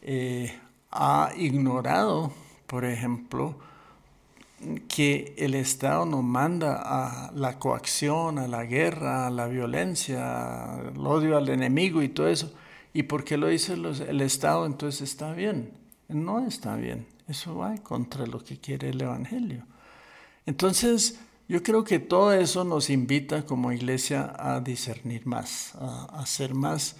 eh, 0.02 0.52
ha 0.90 1.30
ignorado, 1.37 2.32
por 2.66 2.85
ejemplo, 2.85 3.54
que 4.88 5.32
el 5.38 5.54
Estado 5.54 6.06
nos 6.06 6.24
manda 6.24 6.82
a 6.82 7.30
la 7.37 7.56
coacción, 7.61 8.40
a 8.40 8.48
la 8.48 8.64
guerra, 8.64 9.28
a 9.28 9.30
la 9.30 9.46
violencia, 9.46 10.74
al 10.74 11.06
odio 11.06 11.37
al 11.37 11.48
enemigo 11.50 12.02
y 12.02 12.08
todo 12.08 12.26
eso. 12.26 12.52
¿Y 12.92 13.04
por 13.04 13.22
qué 13.22 13.37
lo 13.37 13.46
dice 13.46 13.74
el 13.74 14.20
Estado? 14.22 14.66
Entonces 14.66 15.02
está 15.02 15.35
bien. 15.35 15.70
No 16.08 16.44
está 16.44 16.74
bien. 16.74 17.06
Eso 17.28 17.58
va 17.58 17.76
contra 17.76 18.26
lo 18.26 18.42
que 18.42 18.58
quiere 18.58 18.88
el 18.88 19.00
Evangelio. 19.00 19.66
Entonces, 20.46 21.20
yo 21.48 21.62
creo 21.62 21.85
que 21.85 21.98
todo 21.98 22.33
eso 22.33 22.64
nos 22.64 22.90
invita 22.90 23.44
como 23.44 23.72
iglesia 23.72 24.35
a 24.38 24.61
discernir 24.61 25.26
más, 25.26 25.74
a, 25.76 26.24
ser 26.26 26.55
más, 26.55 26.96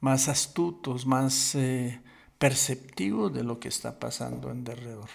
más 0.00 0.28
astutos, 0.28 1.06
más 1.06 1.54
eh, 1.54 2.00
perceptivos 2.38 3.32
de 3.32 3.44
lo 3.44 3.58
que 3.58 3.68
está 3.68 3.98
pasando 3.98 4.50
en 4.50 4.64
derredor. 4.64 5.08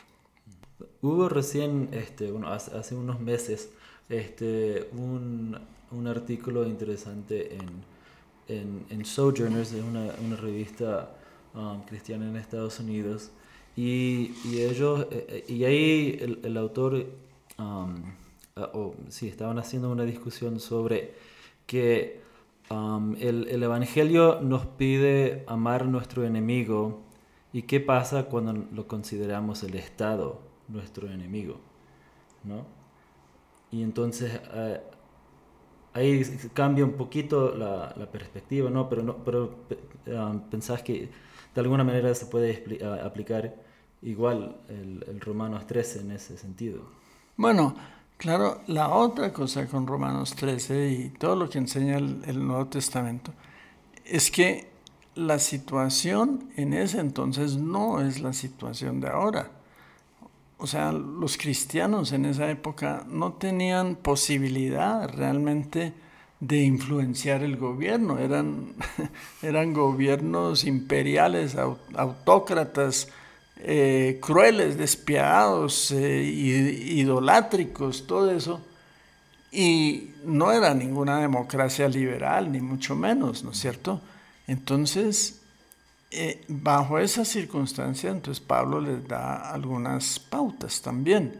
Hubo 1.01 1.29
recién, 1.29 1.89
este, 1.91 2.31
hace 2.45 2.95
unos 2.95 3.19
meses, 3.19 3.69
este, 4.09 4.89
un, 4.93 5.57
un 5.91 6.07
artículo 6.07 6.65
interesante 6.67 7.55
en 7.55 7.91
en, 8.51 9.05
Sojourners, 9.05 9.73
es 9.73 9.83
una, 9.83 10.13
una 10.23 10.35
revista 10.35 11.15
um, 11.53 11.81
cristiana 11.83 12.27
en 12.27 12.35
Estados 12.35 12.79
Unidos, 12.79 13.31
y, 13.75 14.33
y 14.45 14.61
ellos, 14.61 15.07
eh, 15.11 15.25
eh, 15.29 15.45
y 15.47 15.63
ahí 15.63 16.17
el, 16.21 16.39
el 16.43 16.57
autor, 16.57 17.05
um, 17.61 17.95
ah, 18.55 18.71
o 18.73 18.95
sí, 19.09 19.27
estaban 19.27 19.59
haciendo 19.59 19.91
una 19.91 20.03
discusión 20.03 20.59
sobre 20.59 21.13
que 21.65 22.21
um, 22.69 23.15
el, 23.19 23.47
el, 23.47 23.63
Evangelio 23.63 24.41
nos 24.41 24.65
pide 24.65 25.43
amar 25.47 25.85
nuestro 25.85 26.25
enemigo, 26.25 27.01
y 27.53 27.63
qué 27.63 27.79
pasa 27.79 28.25
cuando 28.25 28.53
lo 28.53 28.87
consideramos 28.87 29.63
el 29.63 29.75
Estado 29.75 30.41
nuestro 30.67 31.09
enemigo, 31.09 31.59
¿no? 32.43 32.65
Y 33.71 33.83
entonces... 33.83 34.41
Uh, 34.53 34.91
ahí 35.93 36.23
cambia 36.53 36.85
un 36.85 36.93
poquito 36.93 37.55
la, 37.55 37.93
la 37.97 38.09
perspectiva, 38.09 38.69
¿no? 38.69 38.89
Pero, 38.89 39.03
no, 39.03 39.23
pero 39.23 39.55
um, 40.07 40.39
pensás 40.49 40.81
que 40.83 41.09
de 41.53 41.61
alguna 41.61 41.83
manera 41.83 42.13
se 42.15 42.25
puede 42.27 42.63
aplicar 43.03 43.55
igual 44.01 44.57
el, 44.69 45.03
el, 45.07 45.19
Romanos 45.19 45.67
13 45.67 46.01
en 46.01 46.11
ese 46.11 46.37
sentido. 46.37 46.83
Bueno, 47.41 47.73
claro, 48.17 48.61
la 48.67 48.89
otra 48.89 49.33
cosa 49.33 49.65
con 49.65 49.87
Romanos 49.87 50.35
13 50.35 50.89
y 50.91 51.09
todo 51.09 51.35
lo 51.35 51.49
que 51.49 51.57
enseña 51.57 51.97
el, 51.97 52.45
Nuevo 52.45 52.67
Testamento 52.67 53.33
es 54.05 54.29
que 54.29 54.69
la 55.15 55.39
situación 55.39 56.51
en 56.55 56.73
ese 56.73 56.99
entonces 56.99 57.57
no 57.57 57.99
es 57.99 58.21
la 58.21 58.33
situación 58.33 59.01
de 59.01 59.09
ahora. 59.09 59.49
O 60.59 60.67
sea, 60.67 60.91
los 60.91 61.35
cristianos 61.35 62.11
en 62.11 62.25
esa 62.25 62.47
época 62.47 63.05
no 63.09 63.33
tenían 63.33 63.95
posibilidad 63.95 65.09
realmente 65.09 65.93
de 66.39 66.61
influenciar 66.61 67.41
el 67.41 67.57
gobierno. 67.57 68.19
Eran, 68.19 68.75
eran 69.41 69.73
gobiernos 69.73 70.63
imperiales, 70.63 71.55
autócratas, 71.95 73.07
eh, 73.63 74.19
crueles, 74.21 74.77
despiadados, 74.77 75.91
eh, 75.91 76.23
idolátricos, 76.23 78.07
todo 78.07 78.31
eso. 78.31 78.61
Y 79.51 80.11
no 80.23 80.51
era 80.51 80.73
ninguna 80.73 81.19
democracia 81.19 81.87
liberal, 81.87 82.51
ni 82.51 82.61
mucho 82.61 82.95
menos, 82.95 83.43
¿no 83.43 83.51
es 83.51 83.59
cierto? 83.59 84.01
Entonces, 84.47 85.41
eh, 86.09 86.43
bajo 86.47 86.99
esa 86.99 87.23
circunstancia, 87.23 88.09
entonces 88.09 88.43
Pablo 88.43 88.81
les 88.81 89.07
da 89.07 89.51
algunas 89.51 90.19
pautas 90.19 90.81
también. 90.81 91.35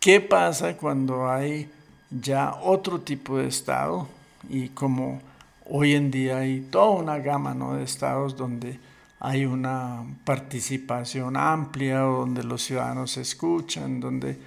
¿Qué 0.00 0.20
pasa 0.20 0.76
cuando 0.76 1.28
hay 1.28 1.70
ya 2.10 2.54
otro 2.62 3.00
tipo 3.00 3.38
de 3.38 3.48
Estado? 3.48 4.08
Y 4.48 4.68
como 4.68 5.20
hoy 5.66 5.94
en 5.94 6.10
día 6.10 6.38
hay 6.38 6.60
toda 6.60 6.90
una 6.90 7.18
gama 7.18 7.54
¿no? 7.54 7.74
de 7.74 7.84
estados 7.84 8.36
donde 8.36 8.78
hay 9.20 9.44
una 9.44 10.04
participación 10.24 11.36
amplia, 11.36 12.00
donde 12.00 12.44
los 12.44 12.62
ciudadanos 12.62 13.16
escuchan, 13.16 14.00
donde 14.00 14.38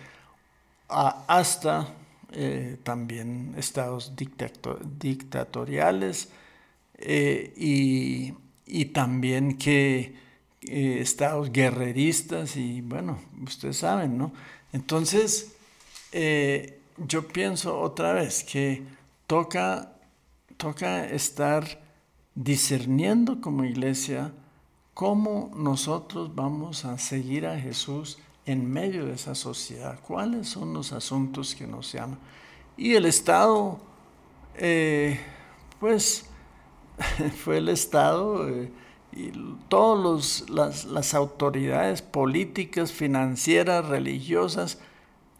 hasta 0.88 1.88
eh, 2.31 2.77
también 2.84 3.53
estados 3.57 4.13
dictatoriales 4.97 6.29
eh, 6.97 7.53
y 7.57 8.34
y 8.73 8.86
también 8.86 9.57
que 9.57 10.15
eh, 10.62 10.99
estados 11.01 11.51
guerreristas 11.51 12.55
y 12.55 12.79
bueno, 12.79 13.19
ustedes 13.43 13.77
saben, 13.77 14.17
¿no? 14.17 14.31
Entonces, 14.71 15.55
yo 16.97 17.27
pienso 17.27 17.77
otra 17.77 18.13
vez 18.13 18.45
que 18.45 18.81
toca, 19.27 19.91
toca 20.55 21.05
estar 21.05 21.81
discerniendo 22.34 23.41
como 23.41 23.65
iglesia 23.65 24.31
cómo 25.02 25.50
nosotros 25.56 26.36
vamos 26.36 26.86
a 26.86 27.00
seguir 27.00 27.48
a 27.48 27.60
Jesús 27.60 28.20
en 28.46 28.72
medio 28.72 29.08
de 29.08 29.14
esa 29.14 29.34
sociedad, 29.34 30.00
cuáles 30.00 30.48
son 30.48 30.76
los 30.76 30.94
asuntos 30.94 31.56
que 31.56 31.66
nos 31.66 31.92
llaman. 31.92 32.20
Y 32.78 32.94
el 32.94 33.08
Estado, 33.08 33.80
eh, 34.54 35.20
pues, 35.80 36.28
fue 37.44 37.58
el 37.58 37.70
Estado 37.70 38.48
eh, 38.48 38.72
y 39.12 39.32
todas 39.70 40.48
las, 40.52 41.16
autoridades 41.16 42.04
políticas, 42.04 42.92
financieras, 42.92 43.88
religiosas 43.88 44.78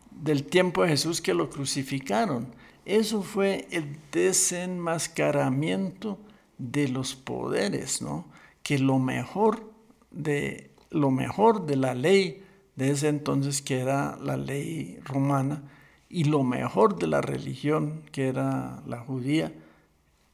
del 0.10 0.43
tiempo 0.43 0.82
de 0.82 0.89
Jesús 0.89 1.21
que 1.21 1.36
lo 1.36 1.52
crucificaron. 1.52 2.47
Eso 2.84 3.21
fue 3.21 3.67
el 3.69 4.00
desenmascaramiento 4.12 6.17
de 6.58 6.88
los 6.88 7.13
poderes, 7.13 8.02
¿no? 8.02 8.26
Que 8.63 8.80
lo 8.80 9.00
mejor 9.00 9.71
de 10.12 10.71
lo 10.89 11.10
mejor 11.10 11.65
de 11.65 11.78
la 11.78 11.95
ley 11.95 12.43
de 12.76 12.91
ese 12.91 13.08
entonces 13.08 13.62
que 13.62 13.80
era 13.80 14.17
la 14.17 14.36
ley 14.36 15.00
romana 15.06 15.63
y 16.10 16.26
lo 16.26 16.43
mejor 16.43 17.00
de 17.00 17.08
la 17.08 17.21
religión 17.21 18.04
que 18.12 18.28
era 18.28 18.84
la 18.86 19.00
judía 19.00 19.53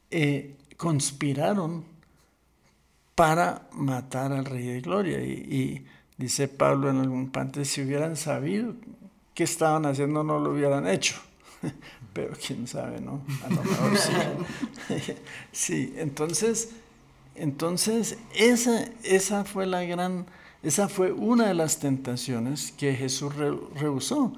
eh, 0.09 0.55
conspiraron 0.77 1.85
para 3.17 3.67
matar 3.71 4.31
al 4.31 4.45
Rey 4.45 4.67
de 4.67 4.81
Gloria. 4.81 5.19
Y, 5.19 5.85
dice 6.17 6.47
Pablo 6.47 6.89
en 6.89 6.97
algún 6.97 7.31
parte, 7.31 7.65
si 7.65 7.81
hubieran 7.81 8.15
sabido 8.15 8.75
qué 9.33 9.43
estaban 9.43 9.85
haciendo, 9.85 10.23
no 10.23 10.39
lo 10.39 10.51
hubieran 10.51 10.87
hecho. 10.87 11.15
Pero 12.13 12.33
quién 12.35 12.67
sabe, 12.67 13.01
¿no? 13.01 13.23
A 13.43 13.49
lo 13.49 13.63
mejor 13.63 13.97
sí. 13.97 15.13
sí, 15.51 15.93
entonces, 15.97 16.75
entonces 17.37 18.17
esa, 18.35 18.85
esa 19.03 19.45
fue 19.45 19.65
la 19.65 19.83
gran, 19.83 20.25
esa 20.63 20.89
fue 20.89 21.11
una 21.11 21.47
de 21.47 21.53
las 21.53 21.79
tentaciones 21.79 22.71
que 22.71 22.93
Jesús 22.93 23.33
rehusó. 23.35 24.33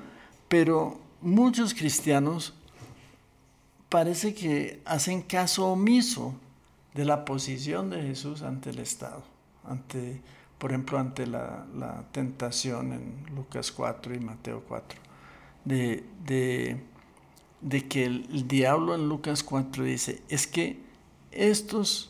Pero 0.48 1.00
muchos 1.22 1.74
cristianos 1.74 2.54
parece 3.90 4.34
que 4.34 4.82
hacen 4.86 5.22
caso 5.22 5.68
omiso 5.68 6.34
de 6.94 7.06
la 7.06 7.26
posición 7.26 7.90
de 7.90 8.02
Jesús 8.02 8.42
ante 8.42 8.72
el 8.72 8.80
Estado, 8.80 9.24
ante, 9.64 10.22
por 10.58 10.72
ejemplo, 10.72 10.98
ante 10.98 11.28
la, 11.28 11.66
tentación 12.12 12.94
en 12.94 13.36
Lucas 13.36 13.72
4 13.72 14.16
y 14.16 14.20
Mateo 14.20 14.64
4, 14.68 15.00
de, 15.66 16.04
de 17.62 17.88
que 17.88 18.06
el, 18.06 18.48
diablo 18.48 18.96
en 18.96 19.08
Lucas 19.08 19.44
4 19.44 19.84
dice, 19.84 20.22
es 20.30 20.48
que 20.48 20.80
estos, 21.32 22.09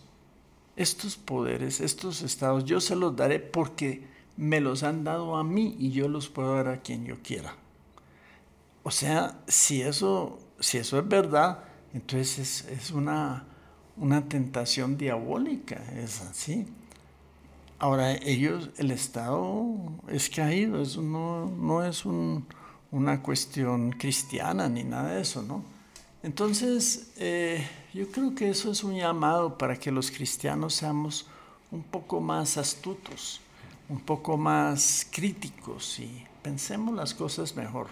estos 0.80 1.18
poderes, 1.18 1.82
estos 1.82 2.22
estados, 2.22 2.64
yo 2.64 2.80
se 2.80 2.96
los 2.96 3.14
daré 3.14 3.40
porque 3.40 4.08
me 4.38 4.62
los 4.62 4.84
han 4.84 5.04
dado 5.04 5.36
a 5.36 5.44
mí 5.44 5.76
y 5.78 5.92
yo 5.92 6.08
los 6.08 6.30
puedo 6.30 6.56
dar 6.56 6.70
a 6.70 6.82
quien 6.82 7.06
yo 7.06 7.18
quiera. 7.22 7.54
O 8.84 8.90
sea, 8.90 9.42
si 9.46 9.82
eso, 9.82 10.40
si 10.58 10.78
eso 10.78 10.98
es 10.98 11.06
verdad, 11.06 11.66
entonces 11.94 12.66
es, 12.70 12.92
una, 12.92 13.44
una 13.98 14.30
tentación 14.30 14.98
diabólica, 14.98 15.84
es 15.98 16.22
así. 16.22 16.66
Ahora, 17.78 18.14
ellos, 18.14 18.70
el 18.78 18.92
Estado 18.92 19.76
es 20.08 20.30
caído, 20.30 20.82
eso 20.82 21.02
no, 21.02 21.46
no 21.48 21.84
es 21.84 22.06
un, 22.06 22.46
una 22.92 23.22
cuestión 23.22 23.92
cristiana 23.92 24.70
ni 24.70 24.86
nada 24.86 25.16
de 25.16 25.22
eso, 25.22 25.44
¿no? 25.44 25.62
Entonces, 26.22 27.12
eh, 27.18 27.66
yo 27.94 28.12
creo 28.12 28.36
que 28.36 28.50
eso 28.50 28.72
es 28.72 28.84
un 28.84 28.96
llamado 28.96 29.58
para 29.58 29.78
que 29.78 29.92
los 29.92 30.12
cristianos 30.12 30.76
seamos 30.76 31.28
un 31.72 31.82
poco 31.82 32.20
más 32.20 32.58
astutos, 32.58 33.40
un 33.88 34.00
poco 34.02 34.38
más 34.38 35.08
críticos 35.12 36.00
y 36.00 36.26
pensemos 36.44 36.94
las 36.96 37.14
cosas 37.14 37.56
mejor. 37.56 37.88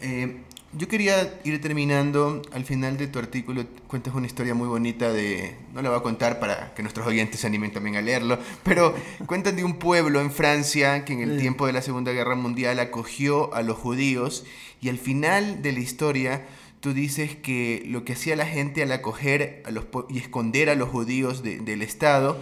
Eh, 0.00 0.42
yo 0.72 0.88
quería 0.88 1.40
ir 1.44 1.60
terminando. 1.60 2.42
Al 2.52 2.64
final 2.64 2.96
de 2.96 3.06
tu 3.06 3.18
artículo 3.18 3.64
cuentas 3.86 4.14
una 4.14 4.26
historia 4.26 4.54
muy 4.54 4.68
bonita 4.68 5.12
de... 5.12 5.56
No 5.72 5.82
la 5.82 5.90
voy 5.90 5.98
a 5.98 6.02
contar 6.02 6.40
para 6.40 6.74
que 6.74 6.82
nuestros 6.82 7.06
oyentes 7.06 7.40
se 7.40 7.46
animen 7.46 7.72
también 7.72 7.96
a 7.96 8.02
leerlo, 8.02 8.38
pero 8.62 8.94
cuentan 9.26 9.56
de 9.56 9.64
un 9.64 9.78
pueblo 9.78 10.20
en 10.20 10.30
Francia 10.30 11.04
que 11.04 11.12
en 11.12 11.20
el 11.20 11.38
tiempo 11.38 11.66
de 11.66 11.72
la 11.72 11.82
Segunda 11.82 12.12
Guerra 12.12 12.34
Mundial 12.34 12.78
acogió 12.80 13.54
a 13.54 13.62
los 13.62 13.76
judíos 13.76 14.44
y 14.80 14.88
al 14.88 14.98
final 14.98 15.62
de 15.62 15.72
la 15.72 15.80
historia 15.80 16.46
tú 16.80 16.92
dices 16.92 17.36
que 17.36 17.82
lo 17.86 18.04
que 18.04 18.12
hacía 18.12 18.36
la 18.36 18.46
gente 18.46 18.82
al 18.82 18.92
acoger 18.92 19.62
a 19.66 19.70
los 19.70 19.86
y 20.08 20.18
esconder 20.18 20.70
a 20.70 20.74
los 20.74 20.88
judíos 20.88 21.42
del 21.42 21.82
Estado, 21.82 22.38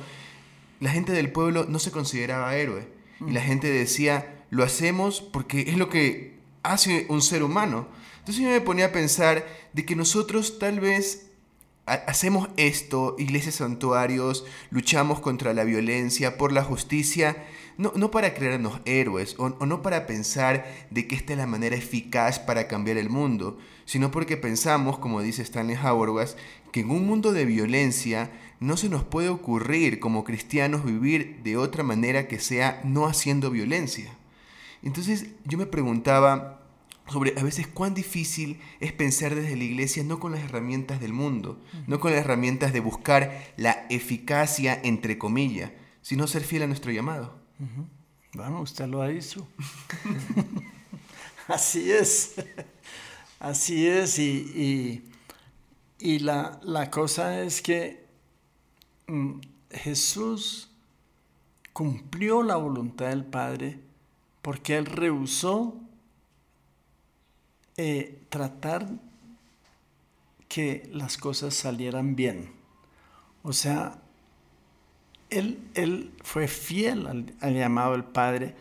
la 0.81 0.91
gente 0.91 1.13
del 1.13 1.31
pueblo 1.31 1.67
no 1.69 1.79
se 1.79 1.91
consideraba 1.91 2.57
héroe. 2.57 2.87
Y 3.27 3.31
la 3.31 3.41
mm. 3.41 3.45
gente 3.45 3.71
decía, 3.71 4.43
lo 4.51 4.65
hacemos 4.65 5.21
porque 5.21 5.63
es 5.63 5.79
lo 5.79 5.89
que 5.89 6.35
hace 6.63 7.07
un 7.09 7.23
ser 7.23 7.43
humano. 7.43 7.87
Entonces 8.25 8.43
yo 8.43 8.49
me 8.49 8.63
ponía 8.63 8.87
a 8.87 8.93
pensar 8.93 9.47
de 9.75 9.85
que 9.85 9.95
nosotros 9.95 10.59
tal 10.59 10.81
vez 10.81 11.27
hacemos 11.85 12.49
esto, 12.57 13.17
iglesias 13.19 13.57
santuarios, 13.57 14.47
luchamos 14.71 15.21
contra 15.21 15.53
la 15.53 15.65
violencia, 15.65 16.39
por 16.39 16.51
la 16.51 16.65
justicia, 16.65 17.45
no, 17.77 17.93
no 17.97 18.11
para 18.11 18.33
creernos 18.33 18.81
héroes 18.87 19.35
o, 19.39 19.55
o, 19.59 19.67
no 19.67 19.83
para 19.83 20.07
pensar 20.07 20.65
de 20.89 21.07
que 21.07 21.17
esta 21.17 21.35
es 21.35 21.39
la 21.39 21.47
manera 21.47 21.77
eficaz 21.77 22.39
para 22.39 22.67
cambiar 22.67 22.97
el 22.97 23.11
mundo, 23.11 23.59
sino 23.85 24.11
porque 24.11 24.39
pensamos, 24.39 24.97
como 24.97 25.21
dice 25.21 25.43
Stanley 25.43 25.77
Hauerwas, 25.77 26.39
que 26.73 26.81
en 26.81 26.91
un 26.91 27.07
mundo 27.07 27.35
de 27.35 27.45
violencia 27.45 28.31
no 28.59 28.79
se 28.79 28.89
nos 28.89 29.05
puede 29.05 29.29
ocurrir 29.29 30.01
como 30.01 30.25
cristianos 30.25 30.83
vivir 30.83 31.41
de 31.43 31.59
otra 31.59 31.83
manera 31.83 32.27
que 32.27 32.41
sea 32.41 32.81
no 32.85 33.05
haciendo 33.05 33.51
violencia. 33.51 34.11
Entonces 34.83 35.27
yo 35.45 35.59
me 35.59 35.67
preguntaba, 35.67 36.64
sobre 37.11 37.39
a 37.39 37.43
veces 37.43 37.67
cuán 37.67 37.95
difícil 37.95 38.61
es 38.81 38.93
pensar 38.93 39.35
desde 39.35 39.57
la 39.57 39.65
iglesia 39.65 40.03
no 40.05 40.19
con 40.19 40.33
las 40.33 40.43
herramientas 40.43 41.01
del 41.01 41.13
mundo, 41.13 41.61
no 41.87 42.01
con 42.01 42.13
las 42.13 42.21
herramientas 42.21 42.73
de 42.73 42.81
buscar 42.81 43.53
la 43.57 43.87
eficacia 43.91 44.81
entre 44.83 45.19
comillas, 45.19 45.73
sino 46.03 46.27
ser 46.27 46.45
fiel 46.45 46.63
a 46.63 46.67
nuestro 46.67 46.93
llamado. 46.93 47.39
Bueno, 48.35 48.61
usted 48.63 48.87
lo 48.87 49.03
ha 49.03 49.09
dicho. 49.09 49.47
Así 51.49 51.93
es. 51.93 52.35
Así 53.39 53.87
es. 53.87 54.19
Y, 54.19 55.05
y, 55.99 56.19
la, 56.21 56.59
la, 56.63 56.91
cosa 56.91 57.43
es 57.43 57.61
que 57.61 58.07
mm, 59.07 59.41
Jesús 59.71 60.71
cumplió 61.73 62.43
la 62.43 62.57
voluntad 62.57 63.09
del 63.09 63.25
Padre 63.25 63.79
porque 64.43 64.77
Él 64.77 64.87
rehusó 64.87 65.84
eh, 67.77 68.23
tratar 68.29 68.89
que 70.49 70.89
las 70.93 71.17
cosas 71.17 71.55
salieran 71.55 72.15
bien. 72.15 72.53
O 73.43 73.53
sea, 73.53 73.99
él, 75.31 75.59
él 75.75 76.13
fue 76.23 76.47
fiel 76.47 77.07
al, 77.41 77.55
llamado 77.55 77.93
del 77.93 78.05
Padre, 78.05 78.55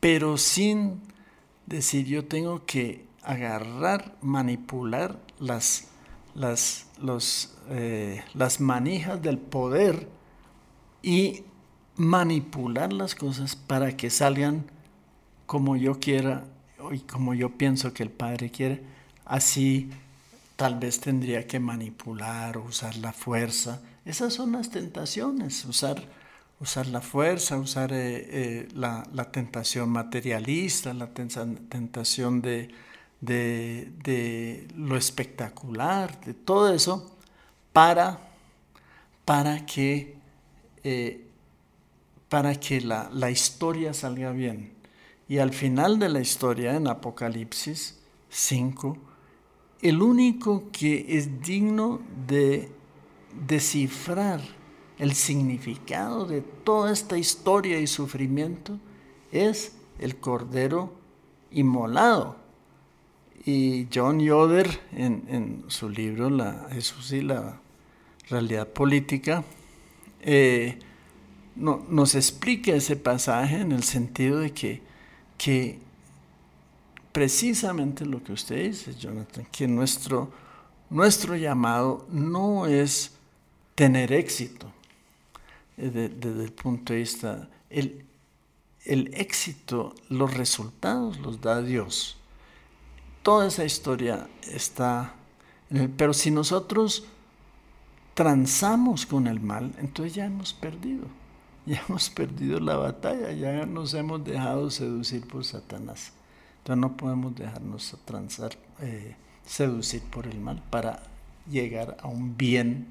pero 0.00 0.36
sin 0.38 1.00
decir 1.66 2.06
yo 2.06 2.24
tengo 2.24 2.66
que 2.66 3.04
agarrar, 3.22 4.16
manipular 4.22 5.18
las, 5.38 5.88
las, 6.34 6.88
eh, 7.68 8.24
las 8.34 8.60
manijas 8.60 9.22
del 9.22 9.38
poder 9.38 10.08
y 11.02 11.44
manipular 11.96 12.92
las 12.92 13.14
cosas 13.14 13.56
para 13.56 13.96
que 13.96 14.10
salgan 14.10 14.70
como 15.46 15.76
yo 15.76 15.98
quiera 16.00 16.44
y 16.92 16.98
como 17.00 17.34
yo 17.34 17.50
pienso 17.50 17.92
que 17.92 18.02
el 18.02 18.10
Padre 18.10 18.50
quiere, 18.50 18.82
así 19.24 19.90
tal 20.56 20.78
vez 20.78 21.00
tendría 21.00 21.46
que 21.46 21.60
manipular 21.60 22.56
o 22.56 22.64
usar 22.64 22.96
la 22.96 23.12
fuerza. 23.12 23.82
Esas 24.04 24.34
son 24.34 24.52
las 24.52 24.70
tentaciones, 24.70 25.64
usar, 25.64 26.02
usar 26.60 26.86
la 26.86 27.00
fuerza, 27.00 27.58
usar 27.58 27.92
eh, 27.92 28.26
eh, 28.30 28.68
la, 28.74 29.04
tentación 29.30 29.90
materialista, 29.90 30.94
la 30.94 31.08
tentación 31.08 32.40
de, 32.40 32.70
de, 33.20 34.68
lo 34.76 34.96
espectacular, 34.96 36.20
de 36.20 36.34
todo 36.34 36.72
eso, 36.72 37.16
para, 37.72 38.18
para 39.24 39.66
que, 39.66 40.16
eh, 40.84 41.26
para 42.28 42.54
que 42.58 42.80
la, 42.80 43.10
la 43.12 43.30
historia 43.30 43.92
salga 43.92 44.30
bien. 44.32 44.75
Y 45.28 45.38
al 45.38 45.52
final 45.52 45.98
de 45.98 46.08
la 46.08 46.20
historia, 46.20 46.76
en 46.76 46.86
Apocalipsis 46.86 47.98
5, 48.28 48.96
el 49.82 50.00
único 50.00 50.70
que 50.70 51.04
es 51.08 51.42
digno 51.42 52.00
de 52.26 52.70
descifrar 53.46 54.40
el 54.98 55.14
significado 55.14 56.26
de 56.26 56.40
toda 56.40 56.92
esta 56.92 57.18
historia 57.18 57.78
y 57.80 57.86
sufrimiento 57.86 58.78
es 59.32 59.76
el 59.98 60.16
Cordero 60.16 60.94
inmolado. 61.50 62.36
Y 63.44 63.86
John 63.94 64.20
Yoder, 64.20 64.80
en, 64.92 65.64
su 65.68 65.88
libro 65.88 66.30
la, 66.30 66.68
Jesús 66.72 67.12
y 67.12 67.20
la 67.20 67.60
realidad 68.28 68.68
política, 68.68 69.44
eh, 70.20 70.78
no, 71.54 71.84
nos 71.88 72.14
explica 72.14 72.74
ese 72.74 72.96
pasaje 72.96 73.60
en 73.60 73.72
el 73.72 73.82
sentido 73.82 74.40
de 74.40 74.52
que 74.52 74.82
que 75.36 75.78
precisamente 77.12 78.04
lo 78.04 78.22
que 78.22 78.32
usted 78.32 78.64
dice, 78.64 78.94
Jonathan, 78.94 79.46
que 79.50 79.66
nuestro, 79.66 80.30
nuestro 80.90 81.36
llamado 81.36 82.06
no 82.10 82.66
es 82.66 83.12
tener 83.74 84.12
éxito 84.12 84.70
eh, 85.76 85.90
desde, 85.90 86.44
el 86.44 86.52
punto 86.52 86.92
de 86.92 86.98
vista, 87.00 87.48
el, 87.70 88.04
el 88.84 89.14
éxito, 89.14 89.94
los 90.08 90.34
resultados 90.34 91.18
los 91.18 91.40
da 91.40 91.62
Dios. 91.62 92.16
Toda 93.22 93.48
esa 93.48 93.64
historia 93.64 94.28
está 94.42 95.14
en 95.70 95.92
pero 95.96 96.14
si 96.14 96.30
nosotros 96.30 97.04
transamos 98.14 99.04
con 99.04 99.26
el 99.26 99.40
mal, 99.40 99.74
entonces 99.78 100.14
ya 100.14 100.26
hemos 100.26 100.52
perdido. 100.52 101.06
ya 101.76 101.82
hemos 101.88 102.10
perdido 102.10 102.60
la 102.60 102.76
batalla, 102.76 103.32
ya 103.32 103.66
nos 103.66 103.92
hemos 103.94 104.24
dejado 104.24 104.70
seducir 104.70 105.26
por 105.26 105.44
Satanás. 105.44 106.12
Entonces 106.58 106.80
no 106.80 106.96
podemos 106.96 107.34
dejarnos 107.34 107.96
transar, 108.04 108.52
eh, 108.80 109.16
seducir 109.44 110.02
por 110.02 110.26
el 110.26 110.38
mal 110.38 110.62
para 110.70 111.02
llegar 111.50 111.96
a 112.00 112.08
un 112.08 112.36
bien 112.36 112.86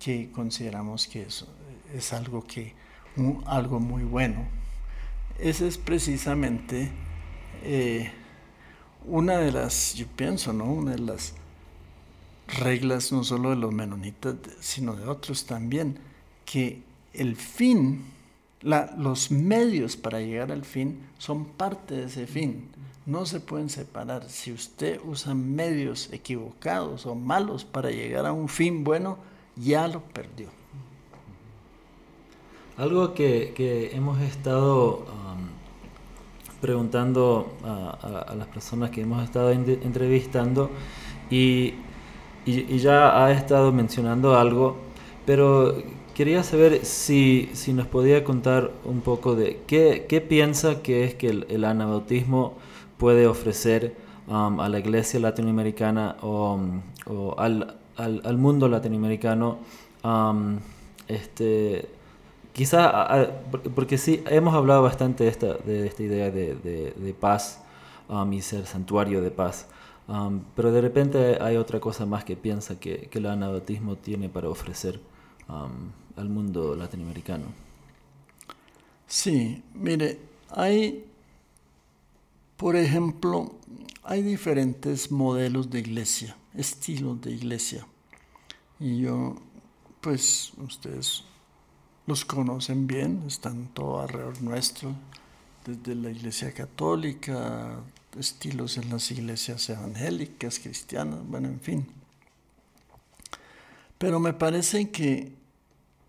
que 0.00 0.30
consideramos 0.32 1.06
que 1.06 1.22
es, 1.22 1.44
es 1.94 2.12
algo, 2.12 2.44
que, 2.44 2.74
algo 3.46 3.80
muy 3.80 4.04
bueno. 4.04 4.46
Esa 5.38 5.66
es 5.66 5.78
precisamente 5.78 6.90
eh, 7.62 8.10
una 9.06 9.38
de 9.38 9.52
las, 9.52 9.94
yo 9.94 10.06
pienso, 10.06 10.52
¿no? 10.52 10.66
Una 10.66 10.92
de 10.92 10.98
las 11.00 11.34
reglas 12.46 13.10
no 13.12 13.24
solo 13.24 13.50
de 13.50 13.56
los 13.56 13.72
menonitas, 13.72 14.36
sino 14.60 14.94
de 14.94 15.06
otros 15.06 15.46
también, 15.46 15.98
que 16.44 16.82
el 17.14 17.36
fin, 17.36 18.04
los 18.62 19.30
medios 19.30 19.96
para 19.96 20.20
llegar 20.20 20.52
al 20.52 20.64
fin 20.64 21.00
son 21.18 21.44
parte 21.44 21.94
de 21.94 22.04
ese 22.04 22.26
fin. 22.26 22.68
No 23.04 23.26
se 23.26 23.40
pueden 23.40 23.68
separar. 23.68 24.28
Si 24.28 24.52
usted 24.52 25.00
usa 25.04 25.34
medios 25.34 26.12
equivocados 26.12 27.04
o 27.06 27.14
malos 27.14 27.64
para 27.64 27.90
llegar 27.90 28.26
a 28.26 28.32
un 28.32 28.48
fin 28.48 28.84
bueno, 28.84 29.18
ya 29.56 29.88
lo 29.88 30.00
perdió. 30.00 30.48
Algo 32.76 33.12
que, 33.12 33.90
hemos 33.92 34.20
estado 34.22 34.98
um, 34.98 35.48
preguntando 36.60 37.52
a, 37.64 38.34
las 38.36 38.46
personas 38.48 38.90
que 38.90 39.02
hemos 39.02 39.22
estado 39.24 39.50
entrevistando 39.50 40.70
y, 41.30 41.74
y, 42.46 42.78
ya 42.78 43.24
ha 43.24 43.32
estado 43.32 43.72
mencionando 43.72 44.36
algo, 44.38 44.76
pero 45.26 45.82
quería 46.22 46.44
saber 46.44 46.84
si, 46.84 47.50
si 47.52 47.72
nos 47.72 47.88
podía 47.88 48.22
contar 48.22 48.70
un 48.84 49.00
poco 49.00 49.34
de 49.34 49.60
qué, 49.66 50.06
qué 50.08 50.20
piensa 50.20 50.80
que 50.80 51.02
es 51.02 51.16
que 51.16 51.26
el, 51.26 51.46
el 51.48 51.64
anabautismo 51.64 52.54
puede 52.96 53.26
ofrecer 53.26 53.96
um, 54.28 54.60
a 54.60 54.68
la 54.68 54.78
iglesia 54.78 55.18
latinoamericana 55.18 56.14
o, 56.22 56.60
o 57.06 57.34
al, 57.40 57.76
al, 57.96 58.22
al, 58.24 58.38
mundo 58.38 58.68
latinoamericano. 58.68 59.58
Um, 60.04 60.60
este, 61.08 61.88
quizá, 62.52 63.28
porque 63.74 63.98
sí, 63.98 64.22
hemos 64.26 64.54
hablado 64.54 64.80
bastante 64.80 65.24
de 65.24 65.30
esta, 65.30 65.54
de 65.54 65.88
esta 65.88 66.04
idea 66.04 66.30
de, 66.30 66.54
de, 66.54 66.92
de 66.96 67.14
paz 67.14 67.64
um, 68.08 68.32
y 68.32 68.42
ser 68.42 68.66
santuario 68.66 69.22
de 69.22 69.32
paz. 69.32 69.66
Um, 70.06 70.42
pero 70.54 70.70
de 70.70 70.82
repente 70.82 71.38
hay 71.40 71.56
otra 71.56 71.80
cosa 71.80 72.06
más 72.06 72.22
que 72.22 72.36
piensa 72.36 72.78
que, 72.78 73.08
que 73.10 73.18
el 73.18 73.26
anabautismo 73.26 73.96
tiene 73.96 74.28
para 74.28 74.48
ofrecer 74.48 75.00
um, 75.48 75.90
al 76.16 76.28
mundo 76.28 76.74
latinoamericano. 76.74 77.46
Sí, 79.06 79.62
mire, 79.74 80.18
hay, 80.50 81.04
por 82.56 82.76
ejemplo, 82.76 83.54
hay 84.02 84.22
diferentes 84.22 85.10
modelos 85.10 85.70
de 85.70 85.80
iglesia, 85.80 86.36
estilos 86.54 87.20
de 87.20 87.32
iglesia. 87.32 87.86
Y 88.80 89.00
yo, 89.00 89.36
pues, 90.00 90.52
ustedes 90.56 91.24
los 92.06 92.24
conocen 92.24 92.86
bien, 92.86 93.22
están 93.26 93.68
todo 93.74 94.00
alrededor 94.00 94.42
nuestro, 94.42 94.94
desde 95.64 95.94
la 95.94 96.10
iglesia 96.10 96.52
católica, 96.52 97.80
estilos 98.18 98.76
en 98.78 98.90
las 98.90 99.10
iglesias 99.10 99.68
evangélicas, 99.70 100.58
cristianas, 100.58 101.20
bueno, 101.26 101.48
en 101.48 101.60
fin. 101.60 101.86
Pero 103.98 104.18
me 104.18 104.32
parece 104.32 104.90
que 104.90 105.41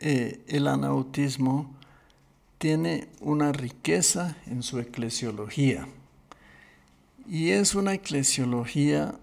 eh, 0.05 0.43
el 0.49 0.67
anautismo 0.67 1.73
tiene 2.57 3.07
una 3.21 3.53
riqueza 3.53 4.35
en 4.47 4.61
su 4.61 4.79
eclesiología. 4.79 5.87
Y 7.25 7.51
es 7.51 7.73
una 7.73 7.93
eclesiología 7.93 9.15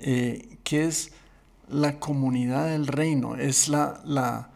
eh, 0.00 0.58
que 0.64 0.86
es 0.86 1.12
la 1.68 2.00
comunidad 2.00 2.66
del 2.66 2.88
reino, 2.88 3.36
es 3.36 3.68
la, 3.68 4.50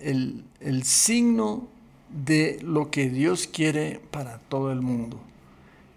el 0.00 0.82
signo 0.82 1.68
de 2.10 2.58
lo 2.60 2.90
que 2.90 3.08
Dios 3.08 3.46
quiere 3.46 4.00
para 4.10 4.38
todo 4.38 4.72
el 4.72 4.80
mundo. 4.80 5.20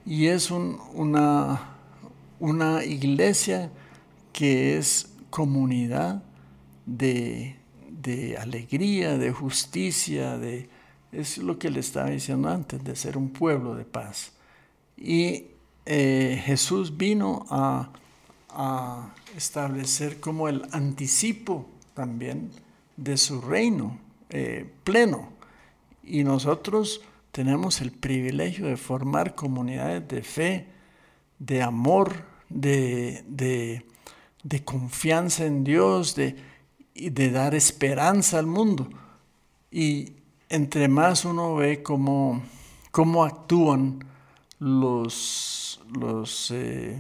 Y 0.06 0.28
es 0.28 0.52
una, 0.52 1.72
una 2.40 2.86
iglesia 2.86 3.72
que 4.34 4.78
es 4.78 5.10
comunidad 5.32 6.22
de, 6.86 7.57
de, 8.08 8.38
alegría, 8.38 9.18
de 9.18 9.32
justicia, 9.32 10.38
de, 10.38 10.70
es 11.12 11.38
lo 11.38 11.60
que 11.60 11.70
le 11.70 11.82
estaba 11.82 12.10
diciendo 12.10 12.50
antes, 12.50 12.84
de 12.84 12.96
ser 12.96 13.18
un 13.18 13.30
pueblo 13.30 13.76
de 13.76 13.86
paz. 13.86 14.32
Y 14.96 15.46
eh, 15.86 16.42
Jesús 16.46 16.98
vino 16.98 17.46
a, 17.50 17.90
a 18.50 19.14
establecer 19.36 20.20
como 20.20 20.48
el 20.48 20.64
anticipo 20.72 21.68
también 21.94 22.52
de 22.96 23.18
su 23.18 23.42
reino 23.42 23.98
eh, 24.30 24.70
pleno. 24.84 25.30
Y 26.04 26.24
nosotros 26.24 27.02
tenemos 27.32 27.82
el 27.82 27.92
privilegio 27.92 28.68
de 28.68 28.78
formar 28.78 29.36
comunidades 29.36 30.08
de 30.08 30.24
fe, 30.24 30.68
de 31.40 31.62
amor, 31.62 32.26
de, 32.50 33.24
de, 33.28 34.64
confianza 34.64 35.46
en 35.46 35.64
Dios, 35.64 36.16
de, 36.16 36.36
de 36.98 37.32
dar 37.32 37.56
esperanza 37.56 38.40
al 38.40 38.48
mundo. 38.48 38.88
Y 39.72 40.14
entre 40.50 40.88
más 40.88 41.26
uno 41.26 41.56
ve 41.56 41.84
cómo, 41.84 42.42
cómo 42.92 43.24
actúan 43.24 44.04
los, 44.60 45.82
los 45.94 46.52
eh, 46.52 47.00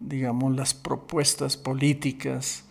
digamos, 0.00 0.54
las 0.54 0.74
propuestas 0.74 1.56
políticas 1.56 2.64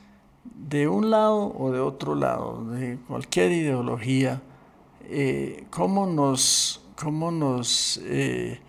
de 0.43 0.87
un 0.87 1.09
lado 1.09 1.53
o 1.57 1.71
de 1.71 1.79
otro 1.79 2.15
lado, 2.15 2.63
de 2.71 2.97
cualquier 3.07 3.51
ideología, 3.51 4.41
eh, 5.03 5.65
cómo 5.69 6.05
nos, 6.05 6.81
cómo 6.95 7.31
nos 7.31 7.99
eh, 8.03 8.59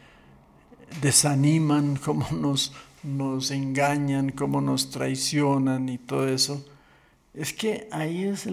desaniman, 1.00 1.96
cómo 2.04 2.26
nos, 2.30 2.72
nos 3.02 3.50
engañan, 3.50 4.30
cómo 4.30 4.60
nos 4.60 4.90
traicionan 4.90 5.88
y 5.88 5.98
todo 5.98 6.28
eso, 6.28 6.64
es 7.38 7.52
que 7.52 7.88
ahí 7.92 8.24
es 8.24 8.46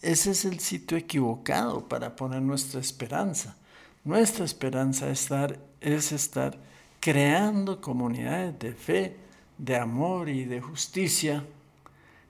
ese 0.00 0.30
es 0.30 0.44
el 0.44 0.60
sitio 0.60 0.96
equivocado 0.96 1.88
para 1.88 2.14
poner 2.14 2.40
nuestra 2.40 2.80
esperanza. 2.80 3.56
Nuestra 4.04 4.44
esperanza 4.44 5.10
estar, 5.10 5.58
es 5.80 6.12
estar 6.12 6.56
creando 7.00 7.80
comunidades 7.80 8.56
de 8.60 8.72
fe, 8.74 9.16
de 9.58 9.76
amor 9.76 10.28
y 10.28 10.44
de 10.44 10.60
justicia 10.60 11.44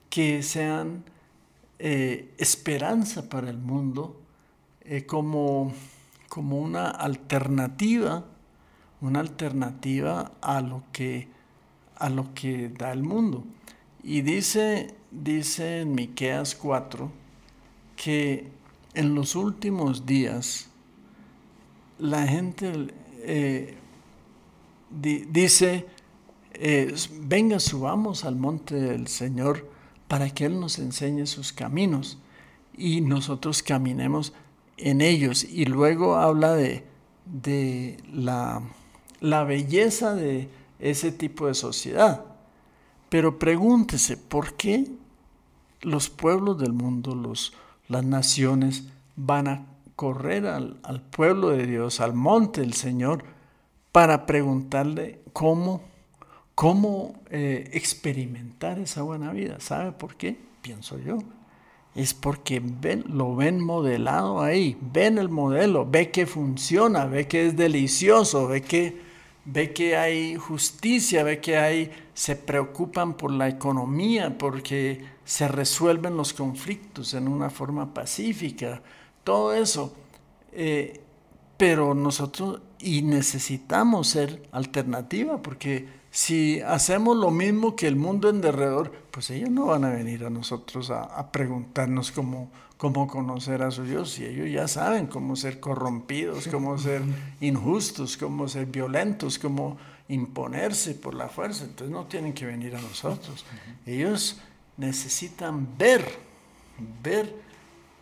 que 0.09 0.41
sean 0.41 1.03
eh, 1.77 2.33
esperanza 2.37 3.29
para 3.29 3.49
el 3.49 3.57
mundo 3.57 4.19
eh, 4.81 5.05
como, 5.05 5.73
como 6.27 6.59
una 6.59 6.89
alternativa, 6.89 8.25
una 9.01 9.19
alternativa 9.19 10.31
a 10.41 10.61
lo 10.61 10.83
que, 10.91 11.27
a 11.95 12.09
lo 12.09 12.33
que 12.33 12.69
da 12.69 12.91
el 12.91 13.03
mundo. 13.03 13.43
Y 14.03 14.21
dice, 14.21 14.93
dice 15.11 15.81
en 15.81 15.95
Miqueas 15.95 16.55
4 16.55 17.09
que 17.95 18.49
en 18.93 19.15
los 19.15 19.35
últimos 19.35 20.05
días 20.05 20.67
la 21.99 22.27
gente 22.27 22.87
eh, 23.19 23.77
dice, 24.89 25.85
eh, 26.53 26.93
venga, 27.21 27.59
subamos 27.59 28.25
al 28.25 28.35
monte 28.35 28.75
del 28.75 29.07
Señor 29.07 29.69
para 30.09 30.29
que 30.29 30.45
Él 30.45 30.59
nos 30.59 30.79
enseñe 30.79 31.25
sus 31.25 31.53
caminos 31.53 32.17
y 32.77 32.99
nosotros 32.99 33.63
caminemos 33.63 34.33
en 34.75 34.99
ellos. 34.99 35.45
Y 35.45 35.63
luego 35.63 36.17
habla 36.17 36.53
de, 36.55 36.83
de 37.25 37.97
la, 38.11 38.61
la 39.21 39.45
belleza 39.45 40.13
de 40.13 40.49
ese 40.79 41.13
tipo 41.13 41.47
de 41.47 41.53
sociedad. 41.53 42.32
Pero 43.13 43.37
pregúntese, 43.37 44.17
¿por 44.17 44.55
qué 44.55 44.87
los 45.81 46.09
pueblos 46.09 46.57
del 46.57 46.73
mundo, 46.73 47.13
los, 47.13 47.53
las 47.87 48.03
naciones, 48.03 48.85
van 49.15 49.47
a 49.47 49.67
correr 49.95 50.47
al, 50.47 51.01
pueblo 51.11 51.49
de 51.51 51.67
Dios, 51.67 51.99
al 51.99 52.15
monte 52.15 52.61
del 52.61 52.73
Señor, 52.73 53.23
para 53.91 54.25
preguntarle 54.25 55.21
cómo, 55.31 55.83
cómo 56.55 57.21
eh, 57.29 57.69
experimentar 57.73 58.79
esa 58.79 59.03
buena 59.03 59.31
vida? 59.31 59.59
¿Sabe 59.59 59.91
por 59.91 60.15
qué? 60.15 60.35
Pienso 60.63 60.97
yo 60.97 61.19
es 61.93 62.15
porque 62.15 62.63
lo 63.05 63.35
ven 63.35 63.63
modelado 63.63 64.41
ahí, 64.41 64.75
ven 64.81 65.19
el 65.19 65.29
modelo, 65.29 65.87
ve 65.87 66.09
que 66.09 66.25
funciona, 66.25 67.05
ve 67.05 67.27
que 67.27 67.45
es 67.45 67.55
delicioso, 67.55 68.47
ve 68.47 68.63
que, 68.63 69.12
ve 69.45 69.73
que 69.73 69.97
hay 69.97 70.35
justicia, 70.35 71.23
ve 71.23 71.39
que 71.41 71.57
hay, 71.57 71.91
se 72.13 72.35
preocupan 72.35 73.15
por 73.15 73.31
la 73.31 73.47
economía, 73.47 74.37
porque 74.37 75.03
se 75.25 75.47
resuelven 75.47 76.17
los 76.17 76.33
conflictos 76.33 77.13
en 77.13 77.27
una 77.27 77.49
forma 77.49 77.93
pacífica, 77.93 78.81
todo 79.23 79.53
eso. 79.53 79.93
Eh, 80.51 81.01
pero 81.57 81.93
nosotros, 81.93 82.61
y 82.79 83.01
necesitamos 83.03 84.07
ser 84.07 84.47
alternativa, 84.51 85.41
porque 85.41 85.87
si 86.13 86.61
hacemos 86.61 87.17
lo 87.17 87.31
mismo 87.31 87.75
que 87.75 87.87
el 87.87 87.95
mundo 87.95 88.29
en 88.29 88.39
derredor, 88.39 88.91
pues 89.09 89.31
ellos 89.31 89.49
no 89.49 89.65
van 89.65 89.83
a 89.83 89.89
venir 89.89 90.23
a 90.25 90.29
nosotros 90.29 90.91
a, 90.91 91.31
preguntarnos 91.31 92.11
cómo, 92.11 92.51
cómo 92.77 93.07
conocer 93.07 93.63
a 93.63 93.71
su 93.71 93.83
Dios, 93.83 94.19
y 94.19 94.25
ellos 94.25 94.51
ya 94.51 94.67
saben 94.67 95.07
cómo 95.07 95.35
ser 95.35 95.59
corrompidos, 95.59 96.47
cómo 96.49 96.77
ser 96.77 97.01
injustos, 97.41 98.15
cómo 98.15 98.47
ser 98.47 98.67
violentos, 98.67 99.39
cómo 99.39 99.77
imponerse 100.07 100.93
por 100.93 101.15
la 101.15 101.29
fuerza, 101.29 101.63
entonces 101.63 101.89
no 101.89 102.05
tienen 102.05 102.33
que 102.33 102.45
venir 102.45 102.75
a 102.75 102.81
nosotros. 102.81 103.43
Ellos 103.87 104.39
necesitan 104.77 105.67
ver, 105.79 106.05
ver 107.01 107.35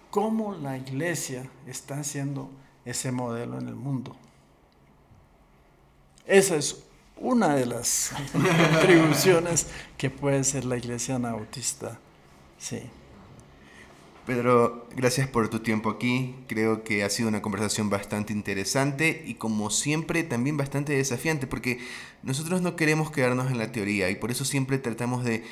cómo 0.09 0.53
la 0.53 0.77
iglesia 0.77 1.49
está 1.65 2.01
haciendo 2.01 2.49
ese 2.83 3.13
modelo 3.13 3.57
en 3.57 3.69
el 3.69 3.75
mundo. 3.75 4.17
Esa 6.25 6.57
es 6.57 6.90
una 7.21 7.55
de 7.55 7.65
las 7.65 8.11
contribuciones 8.31 9.67
que 9.97 10.09
puede 10.09 10.43
ser 10.43 10.65
la 10.65 10.77
iglesia 10.77 11.15
anautista. 11.15 11.99
Sí. 12.57 12.81
Pedro, 14.25 14.87
gracias 14.95 15.27
por 15.27 15.49
tu 15.49 15.59
tiempo 15.59 15.89
aquí. 15.89 16.35
Creo 16.47 16.83
que 16.83 17.03
ha 17.03 17.09
sido 17.09 17.27
una 17.27 17.41
conversación 17.41 17.89
bastante 17.89 18.33
interesante 18.33 19.23
y 19.25 19.33
como 19.33 19.71
siempre 19.71 20.23
también 20.23 20.57
bastante 20.57 20.93
desafiante 20.93 21.47
porque 21.47 21.79
nosotros 22.21 22.61
no 22.61 22.75
queremos 22.75 23.09
quedarnos 23.11 23.49
en 23.49 23.57
la 23.57 23.71
teoría 23.71 24.11
y 24.11 24.15
por 24.15 24.29
eso 24.29 24.45
siempre 24.45 24.77
tratamos 24.77 25.23
de, 25.23 25.43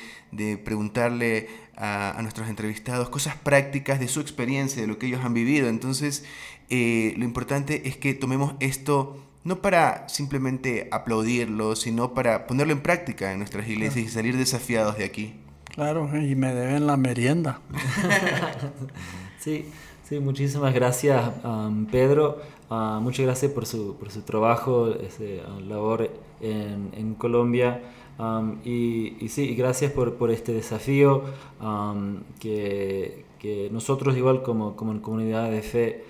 preguntarle 0.64 1.48
a, 1.76 2.16
nuestros 2.22 2.48
entrevistados 2.48 3.10
cosas 3.10 3.34
prácticas 3.36 3.98
de 3.98 4.06
su 4.06 4.20
experiencia, 4.20 4.80
de 4.80 4.88
lo 4.88 4.98
que 4.98 5.06
ellos 5.06 5.24
han 5.24 5.34
vivido. 5.34 5.68
Entonces, 5.68 6.24
eh, 6.68 7.14
lo 7.16 7.24
importante 7.24 7.88
es 7.88 7.96
que 7.96 8.14
tomemos 8.14 8.54
esto 8.60 9.18
no 9.44 9.62
para 9.62 10.08
simplemente 10.08 10.88
aplaudirlo, 10.90 11.76
sino 11.76 12.14
para 12.14 12.46
ponerlo 12.46 12.72
en 12.72 12.80
práctica 12.80 13.32
en 13.32 13.38
nuestras 13.38 13.68
iglesias 13.68 14.04
y 14.04 14.08
salir 14.08 14.36
desafiados 14.36 14.98
de 14.98 15.04
aquí. 15.04 15.34
Claro, 15.74 16.08
y 16.16 16.34
me 16.34 16.52
deben 16.54 16.86
la 16.86 16.96
merienda. 16.96 17.60
sí, 19.38 19.66
sí, 20.02 20.18
muchísimas 20.18 20.74
gracias, 20.74 21.32
um, 21.44 21.86
Pedro. 21.86 22.40
Uh, 22.68 23.00
muchas 23.00 23.26
gracias 23.26 23.52
por 23.52 23.66
su, 23.66 23.96
por 23.96 24.10
su 24.10 24.22
trabajo, 24.22 24.94
ese 24.94 25.42
uh, 25.42 25.60
labor 25.60 26.10
en, 26.40 26.90
en 26.92 27.14
Colombia. 27.14 27.80
Um, 28.18 28.58
y, 28.64 29.16
y, 29.24 29.28
sí, 29.28 29.54
gracias 29.54 29.92
por, 29.92 30.16
por 30.16 30.30
este 30.30 30.52
desafío 30.52 31.24
um, 31.62 32.18
que, 32.38 33.24
que, 33.38 33.70
nosotros, 33.72 34.16
igual 34.16 34.42
como, 34.42 34.76
como 34.76 35.00
comunidad 35.00 35.50
de 35.50 35.62
fe, 35.62 36.04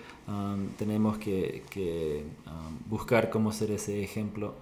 tenemos 0.79 1.19
que, 1.19 1.63
que 1.71 2.25
buscar 2.89 3.31
cómo 3.31 3.53
ser 3.53 3.71
ese 3.71 4.03
ejemplo. 4.03 4.55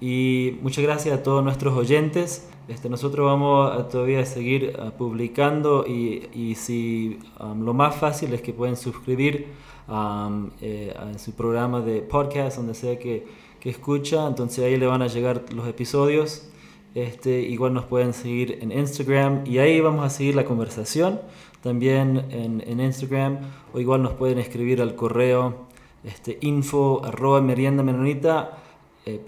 Y 0.00 0.56
muchas 0.62 0.82
gracias 0.82 1.18
a 1.18 1.22
todos 1.22 1.44
nuestros 1.44 1.76
oyentes. 1.76 2.48
Este, 2.68 2.88
nosotros 2.88 3.26
vamos 3.26 3.70
a 3.70 3.88
todavía 3.88 4.24
seguir 4.24 4.74
uh, 4.78 4.90
publicando 4.92 5.84
y, 5.86 6.28
y 6.32 6.54
si 6.54 7.18
um, 7.38 7.64
lo 7.64 7.74
más 7.74 7.96
fácil 7.96 8.32
es 8.32 8.40
que 8.40 8.54
pueden 8.54 8.76
suscribir 8.76 9.48
um, 9.88 10.50
eh, 10.62 10.94
a 10.96 11.18
su 11.18 11.32
programa 11.32 11.80
de 11.80 12.00
podcast, 12.00 12.56
donde 12.56 12.74
sea 12.74 12.98
que, 12.98 13.26
que, 13.58 13.68
escucha, 13.68 14.26
entonces 14.26 14.64
ahí 14.64 14.78
le 14.78 14.86
van 14.86 15.02
a 15.02 15.06
llegar 15.08 15.44
los 15.52 15.68
episodios. 15.68 16.46
Este, 16.94 17.42
igual 17.42 17.74
nos 17.74 17.84
pueden 17.84 18.14
seguir 18.14 18.58
en 18.62 18.72
Instagram 18.72 19.44
y 19.46 19.58
ahí 19.58 19.80
vamos 19.80 20.04
a 20.04 20.10
seguir 20.10 20.34
la 20.34 20.44
conversación 20.44 21.20
también 21.62 22.26
en, 22.30 22.62
en 22.66 22.80
Instagram 22.80 23.38
o 23.72 23.80
igual 23.80 24.02
nos 24.02 24.12
pueden 24.12 24.38
escribir 24.38 24.80
al 24.80 24.94
correo 24.94 25.66
este, 26.04 26.38
info 26.40 27.02
arroba 27.04 27.40
merienda 27.40 27.82
menonita 27.82 28.58
eh, 29.06 29.20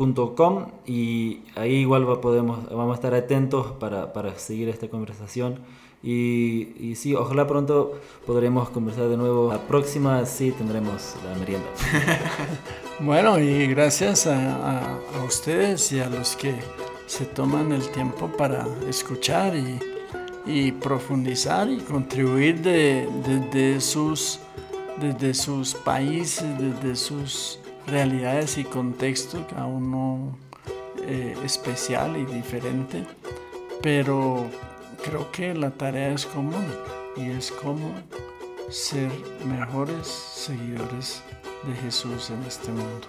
y 0.87 1.41
ahí 1.57 1.75
igual 1.77 2.21
podemos, 2.21 2.69
vamos 2.71 2.93
a 2.93 2.95
estar 2.95 3.15
atentos 3.15 3.73
para, 3.73 4.13
para 4.13 4.39
seguir 4.39 4.69
esta 4.69 4.89
conversación. 4.89 5.61
Y, 6.05 6.75
y, 6.81 6.97
sí, 6.97 7.15
ojalá 7.15 7.47
pronto 7.47 8.01
podremos 8.27 8.69
conversar 8.71 9.09
de 9.09 9.17
nuevo. 9.17 9.53
La 9.53 9.61
próxima 9.61 10.27
sí 10.27 10.51
tendremos 10.51 11.15
la 11.25 11.39
merienda. 11.39 11.67
bueno, 13.01 13.39
y 13.39 13.69
gracias 13.69 14.27
a, 14.27 14.97
a, 14.97 15.25
ustedes 15.25 15.93
y 15.93 16.01
a 16.01 16.11
los 16.11 16.35
que 16.35 16.57
se 17.07 17.25
toman 17.25 17.71
el 17.71 17.89
tiempo 17.91 18.29
para 18.37 18.67
escuchar 18.89 19.55
y, 19.55 19.79
y 20.45 20.73
profundizar 20.73 21.71
y 21.71 21.79
contribuir 21.79 22.61
de, 22.61 23.09
de, 23.53 23.81
sus, 23.81 24.41
desde 25.01 25.35
sus 25.35 25.75
países, 25.75 26.47
desde 26.59 26.97
sus 26.97 27.59
realidades 27.87 28.59
y 28.59 28.65
contexto, 28.65 29.47
cada 29.49 29.67
uno 29.67 30.37
eh, 31.07 31.37
especial 31.45 32.17
y 32.17 32.25
diferente, 32.25 33.05
pero 33.83 34.47
creo 35.05 35.31
que 35.31 35.55
la 35.55 35.71
tarea 35.71 36.13
es 36.13 36.27
común 36.27 36.67
y 37.17 37.31
es 37.31 37.51
como 37.51 37.95
ser 38.71 39.11
mejores 39.45 40.07
seguidores 40.07 41.23
de 41.67 41.75
Jesús 41.83 42.31
en 42.31 42.43
este 42.45 42.71
mundo. 42.71 43.07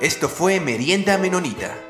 Esto 0.00 0.28
fue 0.28 0.60
Merienda 0.60 1.18
Menonita. 1.18 1.89